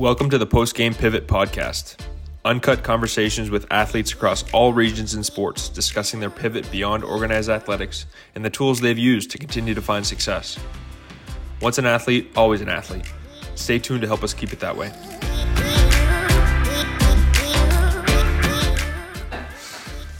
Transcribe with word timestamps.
Welcome 0.00 0.30
to 0.30 0.38
the 0.38 0.46
Post 0.46 0.76
Game 0.76 0.94
Pivot 0.94 1.26
Podcast. 1.26 1.96
Uncut 2.46 2.82
conversations 2.82 3.50
with 3.50 3.70
athletes 3.70 4.14
across 4.14 4.50
all 4.50 4.72
regions 4.72 5.12
and 5.12 5.26
sports 5.26 5.68
discussing 5.68 6.20
their 6.20 6.30
pivot 6.30 6.70
beyond 6.72 7.04
organized 7.04 7.50
athletics 7.50 8.06
and 8.34 8.42
the 8.42 8.48
tools 8.48 8.80
they've 8.80 8.96
used 8.96 9.30
to 9.32 9.36
continue 9.36 9.74
to 9.74 9.82
find 9.82 10.06
success. 10.06 10.58
Once 11.60 11.76
an 11.76 11.84
athlete, 11.84 12.30
always 12.34 12.62
an 12.62 12.70
athlete. 12.70 13.04
Stay 13.56 13.78
tuned 13.78 14.00
to 14.00 14.06
help 14.06 14.24
us 14.24 14.32
keep 14.32 14.54
it 14.54 14.60
that 14.60 14.74
way. 14.74 14.90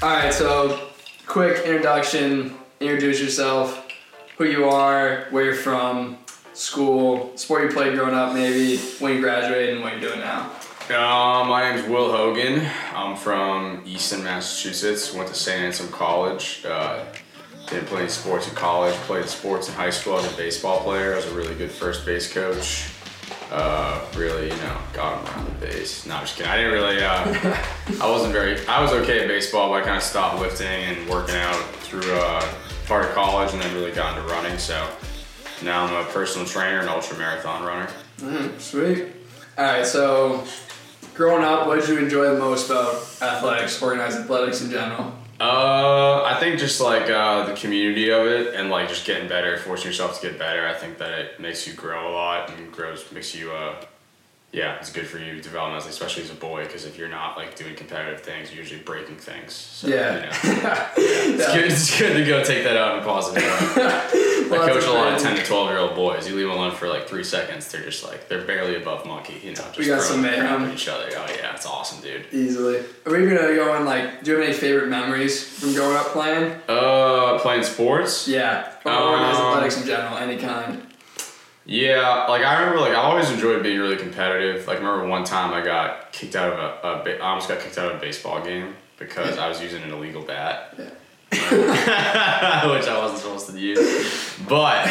All 0.03 0.11
right, 0.11 0.31
so 0.31 0.89
quick 1.27 1.65
introduction. 1.65 2.55
Introduce 2.81 3.19
yourself, 3.19 3.89
who 4.37 4.45
you 4.45 4.67
are, 4.67 5.25
where 5.31 5.45
you're 5.45 5.55
from, 5.55 6.19
school, 6.61 7.33
sport 7.37 7.65
you 7.65 7.71
played 7.71 7.95
growing 7.95 8.15
up, 8.15 8.35
maybe 8.35 8.77
when 8.99 9.15
you 9.15 9.21
graduated, 9.21 9.77
and 9.77 9.83
what 9.83 9.93
you're 9.93 10.11
doing 10.11 10.21
now. 10.21 10.53
Uh, 10.91 11.45
my 11.45 11.71
name's 11.71 11.89
Will 11.89 12.13
Hogan. 12.13 12.67
I'm 12.95 13.17
from 13.17 13.83
Easton, 13.87 14.23
Massachusetts. 14.23 15.15
Went 15.15 15.29
to 15.29 15.35
St. 15.35 15.59
Anselm 15.59 15.89
College. 15.91 16.65
Uh, 16.67 17.05
didn't 17.67 17.87
play 17.87 18.01
any 18.01 18.11
sports 18.11 18.49
in 18.49 18.55
college. 18.55 18.95
Played 19.07 19.27
sports 19.27 19.69
in 19.69 19.75
high 19.75 19.91
school. 19.91 20.15
I 20.15 20.17
was 20.17 20.33
a 20.33 20.37
baseball 20.37 20.83
player. 20.83 21.15
I 21.15 21.17
was 21.17 21.27
a 21.27 21.35
really 21.35 21.55
good 21.55 21.71
first 21.71 22.05
base 22.05 22.31
coach. 22.31 22.91
Uh, 23.51 24.05
really, 24.17 24.49
you 24.49 24.57
know, 24.57 24.79
got 24.93 25.19
him 25.19 25.35
around 25.35 25.47
the 25.47 25.67
base. 25.67 26.05
No, 26.05 26.17
I'm 26.17 26.23
just 26.23 26.37
kidding. 26.37 26.53
I 26.53 26.57
didn't 26.57 26.73
really. 26.73 27.03
Uh, 27.03 27.57
I 28.03 28.11
wasn't 28.11 28.33
very. 28.33 28.67
I 28.67 28.83
was 28.83 28.93
okay 28.93 29.21
at 29.21 29.29
baseball, 29.29 29.71
but 29.71 29.83
I 29.83 29.85
kind 29.85 29.97
of 29.97 30.03
stopped 30.03 30.41
lifting 30.41 30.67
and 30.67 31.09
working 31.09 31.37
out 31.37 31.61
through 31.77 32.13
uh, 32.13 32.47
part 32.87 33.07
of 33.07 33.13
college, 33.13 33.53
and 33.53 33.63
then 33.63 33.73
really 33.75 33.93
got 33.93 34.19
into 34.19 34.29
running. 34.29 34.59
So 34.59 34.87
now 35.63 35.85
I'm 35.87 36.07
a 36.07 36.09
personal 36.11 36.47
trainer 36.47 36.81
and 36.81 36.89
ultra 36.89 37.17
marathon 37.19 37.65
runner. 37.65 37.89
Mm, 38.19 38.61
sweet. 38.61 39.07
All 39.59 39.65
right, 39.65 39.87
so 39.87 40.45
growing 41.15 41.45
up, 41.45 41.67
what 41.67 41.81
did 41.81 41.89
you 41.89 41.99
enjoy 41.99 42.33
the 42.33 42.39
most 42.39 42.71
about 42.71 42.95
athletics, 43.21 43.81
organized 43.83 44.19
athletics 44.19 44.63
in 44.63 44.71
general? 44.71 45.15
Uh, 45.41 46.23
I 46.23 46.37
think 46.39 46.59
just 46.59 46.81
like 46.83 47.09
uh, 47.11 47.47
the 47.47 47.55
community 47.55 48.11
of 48.11 48.27
it 48.27 48.55
and 48.55 48.69
like 48.69 48.89
just 48.89 49.07
getting 49.07 49.27
better, 49.29 49.57
forcing 49.57 49.87
yourself 49.87 50.21
to 50.21 50.29
get 50.29 50.39
better. 50.39 50.67
I 50.67 50.75
think 50.75 50.99
that 50.99 51.19
it 51.19 51.41
makes 51.41 51.67
you 51.67 51.73
grow 51.73 52.11
a 52.11 52.13
lot 52.13 52.51
and 52.51 52.71
grows 52.71 53.11
makes 53.11 53.35
you 53.35 53.51
uh, 53.51 53.75
yeah, 54.53 54.77
it's 54.77 54.91
good 54.93 55.07
for 55.07 55.19
you 55.19 55.41
developmentally, 55.41 55.89
especially 55.89 56.25
as 56.25 56.31
a 56.31 56.35
boy, 56.35 56.65
because 56.65 56.85
if 56.85 56.99
you're 56.99 57.09
not 57.09 57.37
like 57.37 57.55
doing 57.55 57.75
competitive 57.77 58.21
things, 58.21 58.51
you're 58.51 58.63
usually 58.63 58.83
breaking 58.83 59.17
things. 59.17 59.53
So, 59.53 59.87
Yeah. 59.89 60.15
you 60.45 60.53
know, 60.63 60.87
it's, 60.97 61.53
good, 61.55 61.65
it's 61.71 61.99
good 61.99 62.15
to 62.15 62.25
go 62.25 62.43
take 62.43 62.65
that 62.65 62.77
out 62.77 62.97
in 62.97 63.03
a 63.03 63.07
positive 63.07 63.43
way. 63.45 64.30
I 64.53 64.69
coach 64.69 64.85
a 64.85 64.91
lot 64.93 65.13
of 65.15 65.19
ten 65.21 65.37
to 65.37 65.45
twelve 65.45 65.69
year 65.71 65.79
old 65.79 65.95
boys. 65.95 66.29
You 66.29 66.35
leave 66.37 66.47
them 66.49 66.57
alone 66.57 66.73
for 66.75 66.89
like 66.89 67.07
three 67.09 67.25
seconds, 67.25 67.71
they're 67.71 67.83
just 67.83 68.05
like 68.05 68.29
they're 68.29 68.45
barely 68.45 68.77
above 68.77 69.07
monkey. 69.07 69.35
You 69.43 69.51
know, 69.51 69.63
just 69.63 69.79
We 69.79 69.87
got 69.87 70.03
some 70.03 70.23
crap 70.23 70.61
at 70.61 70.73
each 70.75 70.89
other. 70.89 71.09
Oh 71.13 71.27
yeah, 71.39 71.55
it's 71.55 71.67
awesome, 71.67 72.01
dude. 72.03 72.27
Easily. 72.33 72.79
Are 73.07 73.13
we 73.13 73.25
gonna 73.27 73.55
go 73.55 73.75
in 73.77 73.85
like? 73.85 74.23
Do 74.25 74.31
you 74.33 74.37
have 74.39 74.47
any 74.49 74.57
favorite 74.57 74.89
memories 74.89 75.43
from 75.61 75.75
growing 75.75 75.97
up 75.97 76.07
playing? 76.07 76.55
Uh, 76.69 77.39
playing 77.41 77.63
sports. 77.63 78.27
Yeah, 78.29 78.71
or 78.85 78.93
Um, 78.93 79.21
athletics 79.25 79.81
in 79.81 79.87
general, 79.87 80.17
any 80.19 80.37
kind. 80.39 80.87
Yeah, 81.67 82.27
like 82.29 82.43
I 82.43 82.59
remember, 82.61 82.81
like 82.81 82.93
I 82.93 82.97
always 82.97 83.31
enjoyed 83.31 83.63
being 83.63 83.79
really 83.79 83.97
competitive. 83.97 84.67
Like, 84.67 84.79
I 84.79 84.81
remember 84.81 85.07
one 85.07 85.25
time 85.25 85.53
I 85.53 85.65
got 85.65 86.11
kicked 86.13 86.35
out 86.35 86.53
of 86.53 86.59
a, 86.59 86.89
a 87.01 87.05
ba- 87.05 87.23
I 87.23 87.29
almost 87.29 87.49
got 87.49 87.61
kicked 87.61 87.79
out 87.79 87.91
of 87.93 87.99
a 87.99 88.01
baseball 88.01 88.43
game 88.43 88.75
because 88.99 89.39
I 89.39 89.49
was 89.49 89.63
using 89.63 89.83
an 89.83 89.91
illegal 89.93 90.23
bat, 90.23 90.75
Yeah. 90.79 90.87
which 91.51 92.89
I 92.89 92.99
wasn't 92.99 93.21
supposed 93.21 93.51
to 93.51 93.59
use. 93.59 94.37
But 94.49 94.87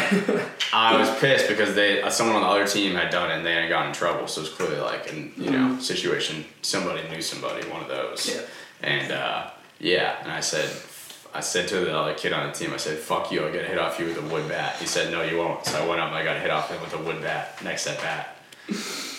I 0.72 0.96
was 0.98 1.10
pissed 1.18 1.48
because 1.48 1.74
they, 1.74 2.02
uh, 2.02 2.10
someone 2.10 2.36
on 2.36 2.42
the 2.42 2.48
other 2.48 2.66
team 2.66 2.94
had 2.94 3.10
done 3.10 3.30
it 3.30 3.36
and 3.36 3.46
they 3.46 3.52
hadn't 3.52 3.68
gotten 3.68 3.88
in 3.88 3.94
trouble. 3.94 4.26
So 4.26 4.40
it 4.40 4.44
was 4.44 4.52
clearly 4.54 4.80
like, 4.80 5.12
an 5.12 5.32
you 5.36 5.50
know, 5.50 5.78
situation. 5.78 6.44
Somebody 6.62 7.08
knew 7.08 7.22
somebody, 7.22 7.68
one 7.68 7.82
of 7.82 7.88
those. 7.88 8.28
Yeah. 8.28 8.42
And 8.82 9.12
uh, 9.12 9.50
yeah, 9.78 10.22
and 10.22 10.32
I 10.32 10.40
said, 10.40 10.70
I 11.34 11.40
said 11.40 11.68
to 11.68 11.80
the 11.80 11.96
other 11.96 12.14
kid 12.14 12.32
on 12.32 12.48
the 12.48 12.52
team, 12.52 12.72
I 12.72 12.76
said, 12.76 12.98
"Fuck 12.98 13.30
you! 13.30 13.44
I'll 13.44 13.52
get 13.52 13.64
a 13.64 13.68
hit 13.68 13.78
off 13.78 14.00
you 14.00 14.06
with 14.06 14.18
a 14.18 14.34
wood 14.34 14.48
bat." 14.48 14.76
He 14.78 14.86
said, 14.86 15.12
"No, 15.12 15.22
you 15.22 15.38
won't." 15.38 15.64
So 15.64 15.80
I 15.82 15.86
went 15.86 16.00
up 16.00 16.08
and 16.08 16.16
I 16.16 16.24
got 16.24 16.36
a 16.36 16.40
hit 16.40 16.50
off 16.50 16.70
him 16.70 16.80
with 16.80 16.94
a 16.94 16.98
wood 16.98 17.22
bat 17.22 17.62
next 17.62 17.86
at 17.86 17.98
bat. 18.00 18.36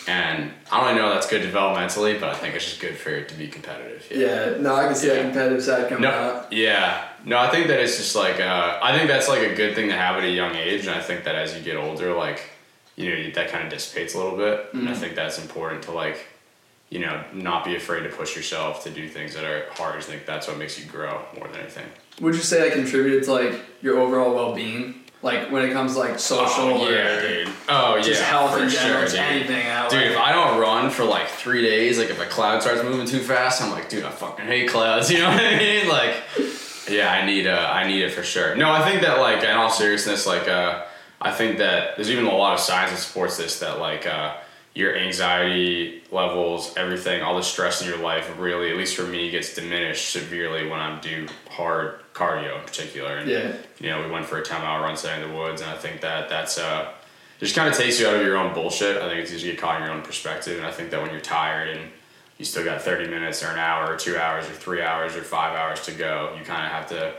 And 0.07 0.51
I 0.71 0.87
don't 0.87 0.97
know 0.97 1.09
if 1.09 1.13
that's 1.15 1.29
good 1.29 1.41
developmentally, 1.43 2.19
but 2.19 2.29
I 2.29 2.33
think 2.33 2.55
it's 2.55 2.65
just 2.65 2.81
good 2.81 2.97
for 2.97 3.09
it 3.11 3.29
to 3.29 3.35
be 3.35 3.47
competitive. 3.47 4.07
Yeah, 4.09 4.57
no, 4.59 4.73
I 4.75 4.85
can 4.87 4.95
see 4.95 5.07
that 5.09 5.21
competitive 5.21 5.61
side 5.63 5.89
coming 5.89 6.03
No, 6.03 6.09
out. 6.09 6.51
yeah. 6.53 7.07
No, 7.23 7.37
I 7.37 7.49
think 7.51 7.67
that 7.67 7.79
it's 7.79 7.97
just 7.97 8.15
like 8.15 8.39
uh, 8.39 8.79
I 8.81 8.97
think 8.97 9.07
that's 9.07 9.27
like 9.29 9.41
a 9.47 9.53
good 9.53 9.75
thing 9.75 9.89
to 9.89 9.95
have 9.95 10.15
at 10.17 10.23
a 10.23 10.29
young 10.29 10.55
age, 10.55 10.87
and 10.87 10.95
I 10.95 11.01
think 11.01 11.23
that 11.25 11.35
as 11.35 11.55
you 11.55 11.61
get 11.61 11.77
older, 11.77 12.13
like 12.15 12.41
you 12.95 13.09
know 13.09 13.29
that 13.31 13.49
kind 13.49 13.63
of 13.63 13.69
dissipates 13.69 14.15
a 14.15 14.17
little 14.17 14.35
bit, 14.37 14.69
and 14.73 14.89
I 14.89 14.93
think 14.95 15.15
that's 15.15 15.39
important 15.39 15.83
to 15.83 15.91
like 15.91 16.25
you 16.89 16.97
know 16.99 17.23
not 17.31 17.63
be 17.63 17.75
afraid 17.75 18.01
to 18.03 18.09
push 18.09 18.35
yourself 18.35 18.83
to 18.85 18.89
do 18.89 19.07
things 19.07 19.35
that 19.35 19.43
are 19.43 19.65
hard. 19.73 19.97
I 19.97 20.01
think 20.01 20.25
that's 20.25 20.47
what 20.47 20.57
makes 20.57 20.79
you 20.79 20.85
grow 20.91 21.21
more 21.37 21.47
than 21.47 21.61
anything. 21.61 21.85
Would 22.21 22.33
you 22.33 22.41
say 22.41 22.67
that 22.67 22.73
contributed 22.75 23.23
to 23.25 23.33
like 23.33 23.53
your 23.83 23.99
overall 23.99 24.33
well 24.33 24.55
being? 24.55 24.95
Like 25.23 25.51
when 25.51 25.63
it 25.63 25.71
comes 25.71 25.93
to 25.93 25.99
like 25.99 26.19
social 26.19 26.63
oh, 26.63 26.89
yeah, 26.89 27.17
or 27.17 27.21
dude. 27.21 27.53
Oh 27.69 27.95
yeah, 27.95 28.01
just 28.01 28.23
health 28.23 28.59
in 28.59 28.69
general, 28.69 29.07
sure, 29.07 29.19
anything 29.19 29.67
out. 29.67 29.91
Dude, 29.91 30.01
like, 30.01 30.11
if 30.11 30.17
I 30.17 30.31
don't 30.31 30.59
run 30.59 30.89
for 30.89 31.05
like 31.05 31.27
three 31.27 31.61
days, 31.61 31.99
like 31.99 32.09
if 32.09 32.19
a 32.19 32.25
cloud 32.25 32.61
starts 32.63 32.83
moving 32.83 33.05
too 33.05 33.19
fast, 33.19 33.61
I'm 33.61 33.69
like, 33.69 33.87
dude, 33.87 34.03
I 34.03 34.09
fucking 34.09 34.45
hate 34.45 34.69
clouds. 34.69 35.11
You 35.11 35.19
know 35.19 35.29
what 35.29 35.43
I 35.43 35.57
mean? 35.57 35.87
Like, 35.87 36.15
yeah, 36.89 37.11
I 37.11 37.25
need 37.25 37.45
uh, 37.45 37.69
I 37.71 37.87
need 37.87 38.01
it 38.01 38.11
for 38.11 38.23
sure. 38.23 38.55
No, 38.55 38.71
I 38.71 38.83
think 38.83 39.01
that 39.01 39.19
like 39.19 39.43
in 39.43 39.51
all 39.51 39.69
seriousness, 39.69 40.25
like 40.25 40.47
uh, 40.47 40.85
I 41.21 41.31
think 41.31 41.59
that 41.59 41.95
there's 41.97 42.09
even 42.09 42.25
a 42.25 42.33
lot 42.35 42.53
of 42.53 42.59
science 42.59 42.91
that 42.91 42.97
supports 42.97 43.37
this 43.37 43.59
that 43.59 43.77
like 43.79 44.07
uh, 44.07 44.37
your 44.73 44.95
anxiety 44.95 46.01
levels, 46.11 46.73
everything, 46.77 47.21
all 47.21 47.35
the 47.35 47.43
stress 47.43 47.81
in 47.81 47.87
your 47.87 47.97
life, 47.97 48.33
really, 48.37 48.71
at 48.71 48.77
least 48.77 48.95
for 48.95 49.03
me, 49.03 49.29
gets 49.29 49.53
diminished 49.53 50.09
severely 50.11 50.69
when 50.69 50.79
I'm 50.79 51.01
do 51.01 51.27
hard 51.49 51.99
cardio 52.13 52.57
in 52.57 52.65
particular. 52.65 53.17
And, 53.17 53.29
Yeah. 53.29 53.53
You 53.79 53.89
know, 53.89 54.05
we 54.05 54.11
went 54.11 54.25
for 54.25 54.37
a 54.37 54.43
10 54.43 54.61
mile 54.61 54.81
run 54.81 54.95
today 54.95 55.21
in 55.21 55.29
the 55.29 55.35
woods, 55.35 55.61
and 55.61 55.69
I 55.69 55.77
think 55.77 56.01
that 56.01 56.29
that's 56.29 56.57
uh, 56.57 56.93
just 57.39 57.55
kind 57.55 57.67
of 57.67 57.75
takes 57.75 57.99
you 57.99 58.07
out 58.07 58.15
of 58.15 58.21
your 58.21 58.37
own 58.37 58.53
bullshit. 58.53 59.01
I 59.01 59.09
think 59.09 59.21
it's 59.21 59.31
easy 59.31 59.47
to 59.47 59.51
get 59.53 59.61
caught 59.61 59.81
in 59.81 59.87
your 59.87 59.95
own 59.95 60.03
perspective, 60.03 60.57
and 60.57 60.65
I 60.65 60.71
think 60.71 60.91
that 60.91 61.01
when 61.01 61.11
you're 61.11 61.19
tired 61.19 61.69
and 61.69 61.91
you 62.37 62.45
still 62.45 62.63
got 62.63 62.81
30 62.81 63.09
minutes 63.09 63.43
or 63.43 63.47
an 63.47 63.59
hour 63.59 63.93
or 63.93 63.97
two 63.97 64.17
hours 64.17 64.45
or 64.47 64.53
three 64.53 64.81
hours 64.81 65.15
or 65.15 65.21
five 65.21 65.55
hours 65.55 65.81
to 65.85 65.91
go, 65.91 66.33
you 66.37 66.45
kind 66.45 66.65
of 66.65 66.71
have 66.71 66.87
to 66.89 67.13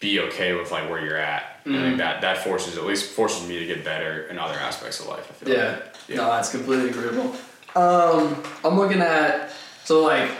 be 0.00 0.20
okay 0.20 0.54
with 0.54 0.70
like 0.70 0.90
where 0.90 1.04
you're 1.04 1.16
at. 1.16 1.53
And 1.64 1.76
I 1.76 1.80
think 1.82 1.96
that 1.98 2.20
that 2.20 2.38
forces 2.44 2.76
at 2.76 2.84
least 2.84 3.10
forces 3.12 3.48
me 3.48 3.58
to 3.58 3.64
get 3.66 3.84
better 3.84 4.26
in 4.28 4.38
other 4.38 4.54
aspects 4.54 5.00
of 5.00 5.06
life. 5.06 5.26
I 5.30 5.32
feel 5.44 5.54
Yeah. 5.56 5.70
like. 5.70 5.94
Yeah. 6.08 6.16
No, 6.16 6.26
that's 6.32 6.50
completely 6.50 6.90
agreeable. 6.90 7.34
Um, 7.74 8.36
I'm 8.64 8.76
looking 8.78 9.00
at 9.00 9.50
so 9.84 10.02
like 10.02 10.30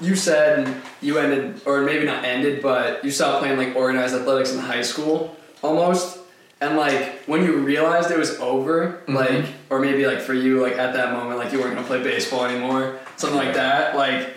you 0.00 0.14
said 0.14 0.74
you 1.00 1.18
ended 1.18 1.60
or 1.64 1.80
maybe 1.82 2.04
not 2.04 2.24
ended, 2.24 2.62
but 2.62 3.04
you 3.04 3.10
stopped 3.10 3.40
playing 3.40 3.56
like 3.58 3.74
organized 3.74 4.14
athletics 4.14 4.52
in 4.52 4.58
high 4.58 4.82
school 4.82 5.36
almost. 5.62 6.18
And 6.60 6.76
like 6.76 7.22
when 7.26 7.42
you 7.44 7.56
realized 7.56 8.10
it 8.10 8.18
was 8.18 8.38
over, 8.38 9.02
Mm-hmm. 9.06 9.16
like 9.16 9.46
or 9.70 9.80
maybe 9.80 10.06
like 10.06 10.20
for 10.20 10.34
you, 10.34 10.60
like 10.62 10.74
at 10.74 10.92
that 10.94 11.12
moment, 11.12 11.38
like 11.38 11.52
you 11.52 11.60
weren't 11.60 11.74
gonna 11.74 11.86
play 11.86 12.02
baseball 12.02 12.44
anymore, 12.44 12.98
something 13.16 13.38
like 13.38 13.54
that. 13.54 13.96
Like, 13.96 14.34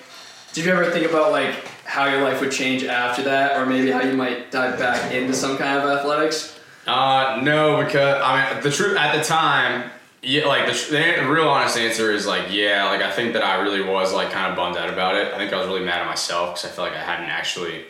did 0.53 0.65
you 0.65 0.71
ever 0.71 0.89
think 0.91 1.05
about 1.09 1.31
like 1.31 1.53
how 1.87 2.05
your 2.05 2.21
life 2.21 2.41
would 2.41 2.51
change 2.51 2.83
after 2.83 3.23
that, 3.23 3.55
or 3.55 3.65
maybe 3.65 3.89
how 3.89 4.01
you 4.01 4.13
might 4.13 4.51
dive 4.51 4.77
back 4.77 5.13
into 5.13 5.33
some 5.33 5.57
kind 5.57 5.79
of 5.79 5.85
athletics? 5.89 6.59
Uh, 6.85 7.39
no, 7.41 7.83
because 7.83 8.21
I 8.21 8.53
mean 8.53 8.61
the 8.61 8.69
truth 8.69 8.97
at 8.97 9.17
the 9.17 9.23
time, 9.23 9.89
yeah, 10.21 10.45
like 10.45 10.65
the, 10.65 10.73
the 10.91 11.29
real 11.29 11.47
honest 11.47 11.77
answer 11.77 12.11
is 12.11 12.27
like 12.27 12.51
yeah, 12.51 12.85
like 12.89 13.01
I 13.01 13.11
think 13.11 13.33
that 13.33 13.43
I 13.43 13.61
really 13.61 13.81
was 13.81 14.13
like 14.13 14.31
kind 14.31 14.51
of 14.51 14.57
bummed 14.57 14.75
out 14.75 14.89
about 14.89 15.15
it. 15.15 15.33
I 15.33 15.37
think 15.37 15.53
I 15.53 15.57
was 15.57 15.67
really 15.67 15.85
mad 15.85 16.01
at 16.01 16.07
myself 16.07 16.55
because 16.55 16.65
I 16.65 16.73
felt 16.73 16.89
like 16.89 16.97
I 16.97 17.03
hadn't 17.03 17.29
actually 17.29 17.85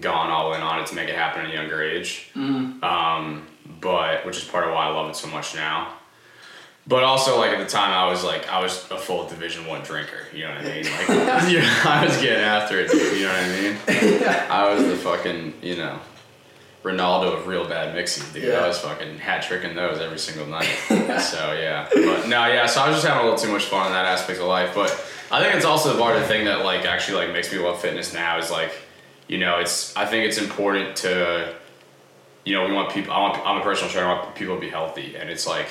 gone 0.00 0.30
all 0.30 0.54
in 0.54 0.62
on 0.62 0.80
it 0.80 0.86
to 0.86 0.94
make 0.94 1.08
it 1.08 1.14
happen 1.14 1.44
at 1.44 1.50
a 1.50 1.54
younger 1.54 1.82
age. 1.82 2.30
Um, 2.82 3.46
but 3.80 4.24
which 4.24 4.38
is 4.38 4.44
part 4.44 4.64
of 4.66 4.72
why 4.72 4.86
I 4.86 4.88
love 4.88 5.10
it 5.10 5.16
so 5.16 5.28
much 5.28 5.54
now. 5.54 5.92
But 6.86 7.02
also, 7.02 7.38
like 7.38 7.52
at 7.52 7.58
the 7.58 7.70
time, 7.70 7.92
I 7.92 8.10
was 8.10 8.22
like, 8.22 8.46
I 8.48 8.60
was 8.60 8.90
a 8.90 8.98
full 8.98 9.26
Division 9.26 9.66
One 9.66 9.82
drinker. 9.82 10.18
You 10.34 10.44
know 10.44 10.54
what 10.54 10.60
I 10.60 10.64
mean? 10.64 10.84
Like, 10.84 11.08
you 11.50 11.60
know, 11.60 11.80
I 11.84 12.04
was 12.04 12.16
getting 12.20 12.44
after 12.44 12.78
it, 12.78 12.90
dude. 12.90 13.16
You 13.16 13.24
know 13.24 13.32
what 13.32 13.42
I 13.42 13.60
mean? 13.62 14.50
I 14.50 14.74
was 14.74 14.84
the 14.84 14.96
fucking, 14.96 15.54
you 15.62 15.76
know, 15.76 15.98
Ronaldo 16.82 17.38
of 17.38 17.46
real 17.46 17.66
bad 17.66 17.94
mixing, 17.94 18.30
dude. 18.34 18.50
Yeah. 18.50 18.60
I 18.60 18.68
was 18.68 18.78
fucking 18.78 19.18
hat 19.18 19.42
tricking 19.42 19.74
those 19.74 19.98
every 19.98 20.18
single 20.18 20.46
night. 20.46 20.66
so 21.20 21.54
yeah, 21.54 21.88
but 21.90 22.28
no, 22.28 22.46
yeah. 22.46 22.66
So 22.66 22.82
I 22.82 22.88
was 22.88 22.96
just 22.96 23.06
having 23.06 23.22
a 23.22 23.24
little 23.24 23.38
too 23.38 23.50
much 23.50 23.64
fun 23.64 23.86
in 23.86 23.92
that 23.94 24.04
aspect 24.04 24.38
of 24.38 24.46
life. 24.46 24.74
But 24.74 24.90
I 25.30 25.42
think 25.42 25.54
it's 25.54 25.64
also 25.64 25.98
part 25.98 26.16
of 26.16 26.22
the 26.22 26.28
thing 26.28 26.44
that 26.44 26.66
like 26.66 26.84
actually 26.84 27.24
like 27.24 27.32
makes 27.32 27.50
me 27.50 27.58
love 27.58 27.80
fitness 27.80 28.12
now 28.12 28.36
is 28.36 28.50
like, 28.50 28.72
you 29.26 29.38
know, 29.38 29.60
it's 29.60 29.96
I 29.96 30.04
think 30.04 30.26
it's 30.26 30.36
important 30.36 30.96
to, 30.96 31.54
you 32.44 32.52
know, 32.52 32.66
we 32.66 32.74
want 32.74 32.92
people. 32.92 33.14
I 33.14 33.20
want. 33.20 33.38
I'm 33.46 33.62
a 33.62 33.62
personal 33.62 33.90
trainer. 33.90 34.08
I 34.08 34.22
want 34.22 34.34
people 34.34 34.56
to 34.56 34.60
be 34.60 34.68
healthy, 34.68 35.16
and 35.16 35.30
it's 35.30 35.46
like. 35.46 35.68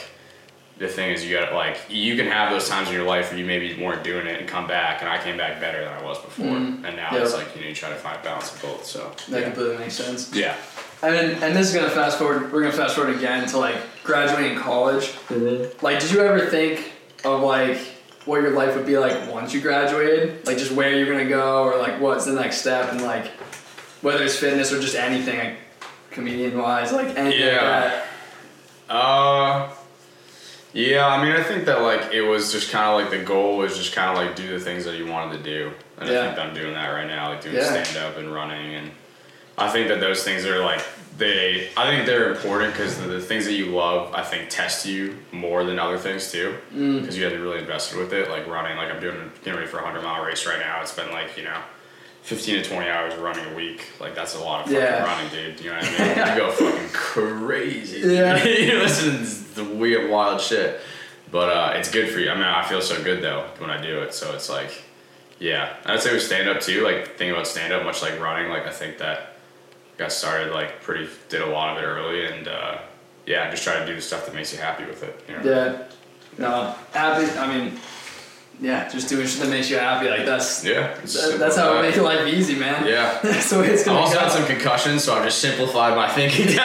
The 0.80 0.88
thing 0.88 1.12
is, 1.12 1.24
you 1.24 1.38
got 1.38 1.54
like 1.54 1.78
you 1.90 2.16
can 2.16 2.26
have 2.28 2.52
those 2.52 2.68
times 2.68 2.88
in 2.90 2.96
your 2.96 3.06
life 3.06 3.30
where 3.30 3.40
you 3.40 3.46
maybe 3.46 3.80
weren't 3.82 4.04
doing 4.04 4.26
it 4.28 4.40
and 4.40 4.50
come 4.50 4.68
back, 4.68 5.02
and 5.02 5.10
I 5.10 5.18
came 5.24 5.38
back 5.38 5.60
better 5.62 5.84
than 5.84 5.94
I 5.94 6.02
was 6.04 6.18
before, 6.20 6.48
and 6.58 6.82
now 6.84 7.10
Yeah. 7.12 7.22
it's 7.22 7.34
like 7.34 7.56
you 7.56 7.62
know 7.62 7.68
you 7.68 7.76
try 7.76 7.90
to 7.90 7.96
find 7.96 8.18
a 8.20 8.24
balance 8.24 8.54
of 8.54 8.62
both. 8.62 8.84
So 8.86 9.12
That 9.30 9.40
yeah. 9.40 9.46
completely 9.46 9.78
makes 9.78 9.94
sense. 9.94 10.32
yeah. 10.34 10.56
And 11.04 11.16
and 11.44 11.56
this 11.56 11.70
is 11.70 11.76
gonna 11.76 11.90
fast 11.92 12.18
forward. 12.18 12.52
We're 12.52 12.62
gonna 12.62 12.74
fast 12.74 12.96
forward 12.96 13.16
again 13.16 13.46
to 13.50 13.58
like 13.60 13.76
graduating 14.04 14.58
college. 14.58 15.12
Like, 15.82 16.00
did 16.00 16.12
you 16.12 16.22
ever 16.22 16.48
think 16.50 16.92
of 17.24 17.42
like 17.42 17.78
what 18.26 18.42
your 18.42 18.52
life 18.52 18.76
would 18.76 18.86
be 18.88 18.98
like 18.98 19.32
once 19.32 19.54
you 19.54 19.62
graduated, 19.62 20.46
like 20.48 20.58
just 20.58 20.72
where 20.72 20.96
you're 20.98 21.06
gonna 21.12 21.30
go 21.30 21.64
or 21.64 21.78
like 21.78 22.00
what's 22.02 22.26
the 22.26 22.34
next 22.34 22.58
step 22.62 22.92
and 22.92 23.02
like 23.04 23.28
whether 24.02 24.24
it's 24.24 24.36
fitness 24.38 24.74
or 24.74 24.82
just 24.82 24.96
anything, 24.96 25.38
like 25.40 25.58
comedian 26.12 26.58
wise, 26.58 26.92
like 26.92 27.16
anything 27.18 27.40
Yeah. 27.48 27.52
like 27.84 27.94
that. 27.94 28.06
Uh, 28.90 29.70
yeah. 30.74 31.08
I 31.08 31.24
mean, 31.24 31.34
I 31.36 31.44
think 31.44 31.66
that 31.66 31.82
like 31.82 32.12
it 32.14 32.22
was 32.22 32.52
just 32.52 32.72
kind 32.72 32.86
of 32.86 33.00
like 33.02 33.10
the 33.20 33.26
goal 33.26 33.58
was 33.58 33.78
just 33.78 33.94
kind 33.94 34.10
of 34.10 34.16
like 34.18 34.36
do 34.36 34.48
the 34.48 34.60
things 34.60 34.86
that 34.86 34.98
you 34.98 35.08
wanted 35.08 35.38
to 35.38 35.44
do, 35.44 35.72
and 36.00 36.10
I 36.10 36.28
think 36.28 36.40
I'm 36.40 36.54
doing 36.54 36.74
that 36.74 36.90
right 36.90 37.08
now, 37.08 37.30
like 37.30 37.42
doing 37.42 37.56
Yeah. 37.56 37.84
stand 37.84 37.98
up 37.98 38.18
and 38.18 38.34
running, 38.34 38.76
and 38.76 38.92
I 39.58 39.70
think 39.70 39.88
that 39.90 40.00
those 40.00 40.24
things 40.24 40.46
are 40.46 40.60
like 40.64 40.82
they. 41.18 41.70
I 41.78 41.86
think 41.92 42.08
they're 42.08 42.32
important 42.34 42.74
because 42.74 42.98
the, 43.00 43.08
the 43.08 43.22
things 43.22 43.46
that 43.46 43.54
you 43.54 43.68
love, 43.68 44.12
I 44.16 44.24
think, 44.24 44.50
test 44.50 44.86
you 44.86 45.20
more 45.32 45.64
than 45.64 45.78
other 45.78 45.98
things 46.00 46.32
too, 46.32 46.56
Mm. 46.74 47.02
because 47.02 47.16
you 47.18 47.24
have 47.24 47.34
to 47.34 47.38
be 47.38 47.44
really 47.44 47.60
invested 47.60 48.00
with 48.00 48.12
it. 48.14 48.30
Like 48.32 48.48
running, 48.48 48.76
like 48.78 48.92
I'm 48.92 49.00
doing 49.00 49.32
getting 49.44 49.60
ready 49.60 49.68
for 49.70 49.78
a 49.80 49.86
hundred 49.86 50.02
mile 50.04 50.24
race 50.26 50.46
right 50.48 50.60
now. 50.60 50.82
It's 50.82 50.94
been 50.96 51.12
like 51.12 51.38
you 51.38 51.44
know. 51.44 51.58
15 52.24 52.64
to 52.64 52.70
20 52.70 52.90
hours 52.90 53.16
running 53.16 53.46
a 53.46 53.56
week, 53.56 53.86
like 54.00 54.16
that's 54.16 54.36
a 54.36 54.40
lot 54.40 54.62
of 54.62 54.66
fucking 54.68 54.80
Yeah. 54.82 55.04
running, 55.04 55.30
dude. 55.30 55.60
You 55.60 55.72
know 55.72 55.78
what 55.78 55.86
I 55.86 56.08
mean? 56.16 56.18
you 56.18 56.36
go 56.38 56.52
fucking 56.52 56.90
crazy. 56.94 58.00
Yeah. 58.14 58.44
you 58.44 58.80
listen 58.80 59.18
to 59.26 59.56
the 59.56 59.76
weird, 59.76 60.10
wild 60.10 60.40
shit. 60.42 60.80
But 61.32 61.50
uh, 61.50 61.74
it's 61.78 61.90
good 61.92 62.10
for 62.12 62.20
you. 62.20 62.30
I 62.30 62.36
mean, 62.36 62.44
I 62.44 62.64
feel 62.64 62.82
so 62.82 63.02
good 63.04 63.22
though 63.24 63.48
when 63.58 63.70
I 63.70 63.82
do 63.82 64.02
it. 64.04 64.14
So 64.14 64.34
it's 64.34 64.50
like, 64.50 64.84
yeah. 65.40 65.76
I'd 65.86 66.00
say 66.00 66.14
with 66.14 66.22
stand 66.24 66.48
up 66.48 66.62
too. 66.62 66.84
Like 66.84 67.08
thinking 67.18 67.32
about 67.32 67.48
stand 67.48 67.74
up, 67.74 67.84
much 67.84 68.02
like 68.02 68.20
running. 68.20 68.50
Like 68.50 68.68
I 68.68 68.72
think 68.72 69.00
that 69.00 69.36
got 69.98 70.12
started 70.12 70.54
like 70.54 70.82
pretty, 70.82 71.10
did 71.30 71.42
a 71.42 71.48
lot 71.48 71.76
of 71.78 71.84
it 71.84 71.86
early, 71.88 72.26
and 72.26 72.48
uh, 72.48 72.78
yeah, 73.26 73.50
just 73.50 73.64
try 73.64 73.80
to 73.80 73.86
do 73.86 73.96
the 73.96 74.02
stuff 74.02 74.26
that 74.28 74.34
makes 74.36 74.54
you 74.54 74.60
happy 74.60 74.86
with 74.86 75.04
it. 75.04 75.20
You 75.28 75.36
know? 75.38 75.44
Yeah. 75.44 75.84
No, 76.38 76.76
happy. 76.94 77.30
I 77.38 77.48
mean, 77.48 77.80
yeah, 78.64 78.88
just 78.90 79.10
doing 79.10 79.28
shit 79.28 79.42
that 79.42 79.50
makes 79.50 79.70
you 79.70 79.78
happy. 79.78 80.10
Like 80.10 80.26
that's 80.26 80.64
Yeah. 80.64 80.96
that, 80.96 81.36
that's 81.38 81.58
how 81.58 81.76
we 81.76 81.82
make 81.82 81.98
life 81.98 82.26
easy, 82.28 82.56
man. 82.56 82.86
Yeah. 82.88 83.20
that's 83.24 83.50
the 83.50 83.60
way 83.60 83.68
it's 83.68 83.82
I've 83.82 83.88
gonna 83.88 84.00
also 84.00 84.14
go. 84.16 84.20
had 84.22 84.32
some 84.32 84.46
concussions, 84.46 85.04
so 85.04 85.16
I've 85.16 85.26
just 85.26 85.40
simplified 85.40 85.96
my 85.96 86.08
thinking. 86.10 86.48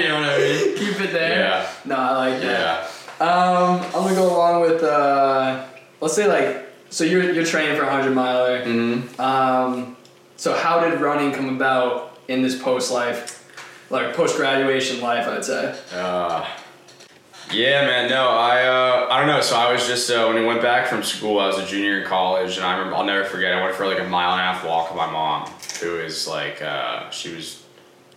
You 0.00 0.08
know 0.08 0.20
what 0.20 0.30
I 0.30 0.38
mean? 0.38 0.76
Keep 0.76 1.00
it 1.00 1.12
there. 1.12 1.38
Yeah. 1.40 1.70
No, 1.84 1.96
I 1.96 2.16
like 2.16 2.40
that. 2.42 2.90
Yeah. 3.20 3.26
Um, 3.26 3.80
I'm 3.86 3.92
gonna 3.92 4.14
go 4.14 4.34
along 4.34 4.62
with 4.62 4.82
uh, 4.82 5.66
let's 6.00 6.14
say 6.14 6.26
like 6.26 6.66
so 6.90 7.04
you're 7.04 7.32
you're 7.32 7.44
training 7.44 7.76
for 7.76 7.84
a 7.84 7.90
hundred 7.90 8.14
miler. 8.14 8.64
Mm-hmm. 8.64 9.20
Um, 9.20 9.96
so 10.36 10.56
how 10.56 10.80
did 10.80 11.00
running 11.00 11.32
come 11.32 11.48
about 11.54 12.18
in 12.28 12.42
this 12.42 12.60
post 12.60 12.90
life, 12.90 13.46
like 13.90 14.14
post 14.14 14.36
graduation 14.36 15.00
life? 15.00 15.26
I'd 15.28 15.44
say. 15.44 15.78
Uh, 15.92 16.46
yeah, 17.52 17.84
man. 17.86 18.08
No, 18.10 18.28
I 18.30 18.62
uh, 18.66 19.08
I 19.10 19.18
don't 19.18 19.26
know. 19.26 19.40
So 19.40 19.56
I 19.56 19.72
was 19.72 19.86
just 19.86 20.10
uh, 20.10 20.26
when 20.26 20.36
we 20.36 20.44
went 20.44 20.62
back 20.62 20.86
from 20.86 21.02
school, 21.02 21.38
I 21.38 21.46
was 21.46 21.58
a 21.58 21.66
junior 21.66 22.00
in 22.00 22.06
college, 22.06 22.56
and 22.56 22.64
I 22.66 22.72
remember 22.76 22.96
I'll 22.96 23.04
never 23.04 23.24
forget. 23.24 23.52
I 23.54 23.62
went 23.62 23.74
for 23.74 23.86
like 23.86 23.98
a 24.00 24.04
mile 24.04 24.32
and 24.32 24.40
a 24.40 24.44
half 24.44 24.64
walk 24.64 24.90
with 24.90 24.96
my 24.96 25.10
mom, 25.10 25.48
who 25.80 25.96
is 25.96 26.26
like 26.28 26.62
uh, 26.62 27.10
she 27.10 27.34
was 27.34 27.62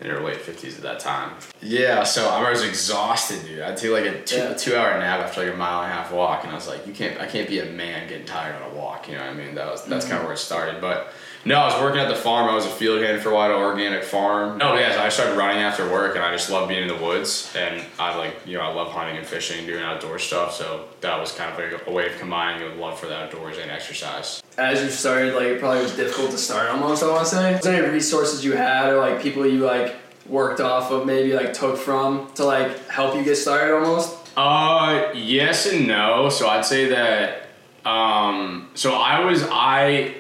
in 0.02 0.10
her 0.10 0.20
late 0.20 0.42
fifties 0.42 0.76
at 0.78 0.84
that 0.84 1.00
time. 1.00 1.34
Yeah, 1.62 2.04
so 2.04 2.30
I 2.30 2.50
was 2.50 2.64
exhausted, 2.64 3.46
dude. 3.46 3.62
I'd 3.62 3.78
take 3.78 3.92
like 3.92 4.06
a 4.06 4.22
two, 4.24 4.36
Yeah. 4.38 4.54
two 4.54 4.76
hour 4.76 4.98
nap 5.00 5.22
after 5.22 5.46
like 5.46 5.54
a 5.54 5.58
mile 5.58 5.84
and 5.84 5.92
a 5.92 5.96
half 5.96 6.12
walk, 6.12 6.44
and 6.44 6.52
I 6.52 6.56
was 6.56 6.68
like, 6.68 6.86
you 6.86 6.94
can't, 6.94 7.20
I 7.20 7.26
can't 7.26 7.48
be 7.48 7.60
a 7.60 7.66
man 7.66 8.08
getting 8.10 8.26
tired 8.26 8.62
on 8.62 8.72
a 8.72 8.76
walk. 8.76 9.08
You 9.08 9.16
know 9.16 9.22
what 9.22 9.30
I 9.30 9.34
mean? 9.34 9.56
That 9.56 9.68
was 9.72 9.84
that's 9.86 10.06
kind 10.06 10.18
of 10.18 10.24
where 10.24 10.34
it 10.34 10.38
started, 10.40 10.82
but. 10.82 11.14
No, 11.46 11.60
I 11.60 11.66
was 11.74 11.82
working 11.82 12.00
at 12.00 12.08
the 12.08 12.16
farm. 12.16 12.50
I 12.50 12.56
was 12.56 12.66
a 12.66 12.70
field 12.70 13.02
hand 13.02 13.22
for 13.22 13.30
a 13.30 13.34
while 13.34 13.52
at 13.52 13.58
an 13.58 13.62
organic 13.62 14.04
farm. 14.04 14.62
Oh 14.62 14.76
yeah, 14.76 14.94
so 14.94 15.02
I 15.02 15.10
started 15.10 15.38
running 15.38 15.62
after 15.62 15.90
work, 15.92 16.16
and 16.16 16.24
I 16.24 16.32
just 16.32 16.50
love 16.50 16.70
being 16.70 16.84
in 16.84 16.88
the 16.88 17.04
woods. 17.04 17.54
And 17.56 17.84
I 18.00 18.16
like, 18.18 18.36
you 18.46 18.58
know, 18.58 18.64
I 18.64 18.74
love 18.74 18.92
hunting 18.92 19.18
and 19.18 19.28
fishing 19.28 19.58
and 19.58 19.68
doing 19.68 19.84
outdoor 19.84 20.20
stuff. 20.20 20.54
So 20.54 20.88
that 21.02 21.20
was 21.20 21.34
kind 21.34 21.52
of 21.52 21.60
like 21.60 21.86
a 21.88 21.92
way 21.92 22.08
of 22.08 22.18
combining 22.18 22.66
a 22.72 22.76
love 22.76 22.98
for 22.98 23.08
the 23.08 23.18
outdoors 23.18 23.58
and 23.58 23.70
exercise. 23.70 24.42
As 24.58 24.82
you 24.82 24.90
started, 24.90 25.36
like 25.36 25.48
it 25.48 25.60
probably 25.60 25.82
was 25.82 25.96
difficult 25.96 26.32
to 26.32 26.38
start 26.38 26.70
almost. 26.70 27.04
I 27.04 27.10
want 27.10 27.28
to 27.28 27.36
say. 27.36 27.54
Was 27.56 27.62
there 27.64 27.84
any 27.84 27.94
resources 27.94 28.46
you 28.46 28.54
had 28.54 28.90
or 28.90 29.00
like 29.00 29.22
people 29.22 29.46
you 29.46 29.66
like 29.66 29.96
worked 30.26 30.62
off 30.62 30.92
of, 30.92 31.06
maybe 31.06 31.34
like 31.34 31.54
took 31.54 31.78
from 31.78 32.32
to 32.36 32.46
like 32.46 32.88
help 32.88 33.16
you 33.16 33.24
get 33.24 33.36
started 33.36 33.76
almost? 33.76 34.18
Uh, 34.38 35.12
yes 35.14 35.70
and 35.70 35.88
no. 35.88 36.30
So 36.30 36.48
I'd 36.48 36.64
say 36.66 36.88
that. 36.90 37.42
Um, 37.86 38.70
so 38.76 38.94
I 38.94 39.26
was 39.26 39.44
I, 39.52 40.16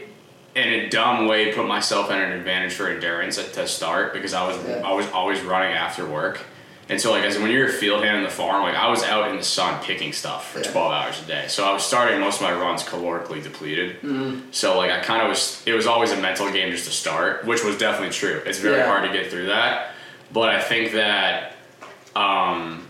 in 0.56 0.68
a 0.68 0.90
dumb 0.90 1.28
way, 1.28 1.52
put 1.54 1.68
myself 1.68 2.12
at 2.12 2.20
an 2.22 2.32
advantage 2.34 2.74
for 2.74 2.88
endurance 2.88 3.38
at, 3.40 3.54
to 3.54 3.68
start 3.68 4.14
because 4.14 4.34
I 4.34 4.48
was 4.48 4.58
Yeah. 4.68 4.82
I 4.86 4.94
was 4.94 5.10
always 5.12 5.42
running 5.42 5.74
after 5.74 6.06
work, 6.06 6.42
and 6.90 7.02
so 7.02 7.12
like 7.12 7.24
as 7.24 7.38
when 7.40 7.50
you're 7.50 7.68
a 7.68 7.72
field 7.72 8.04
hand 8.04 8.18
in 8.18 8.24
the 8.24 8.30
farm, 8.30 8.62
like 8.64 8.76
I 8.76 8.88
was 8.90 9.04
out 9.04 9.30
in 9.32 9.38
the 9.38 9.44
sun 9.44 9.82
picking 9.84 10.14
stuff 10.14 10.52
for 10.52 10.60
Yeah. 10.60 10.72
twelve 10.72 10.92
hours 10.92 11.22
a 11.24 11.26
day. 11.26 11.46
So 11.48 11.66
I 11.66 11.74
was 11.74 11.84
starting 11.84 12.20
most 12.20 12.36
of 12.40 12.44
my 12.44 12.54
runs 12.54 12.84
calorically 12.84 13.42
depleted. 13.42 13.98
So 14.52 14.78
like 14.78 14.92
I 14.92 15.00
kind 15.00 15.22
of 15.24 15.30
was. 15.30 15.64
It 15.66 15.74
was 15.74 15.88
always 15.88 16.12
a 16.12 16.18
mental 16.18 16.52
game 16.52 16.72
just 16.72 16.86
to 16.86 16.92
start, 16.92 17.46
which 17.46 17.64
was 17.64 17.78
definitely 17.78 18.14
true. 18.14 18.42
It's 18.46 18.60
very 18.60 18.78
Yeah. 18.78 18.86
hard 18.86 19.04
to 19.08 19.12
get 19.18 19.32
through 19.32 19.48
that, 19.48 19.92
but 20.32 20.50
I 20.50 20.62
think 20.62 20.92
that. 20.94 21.56
Um, 22.16 22.88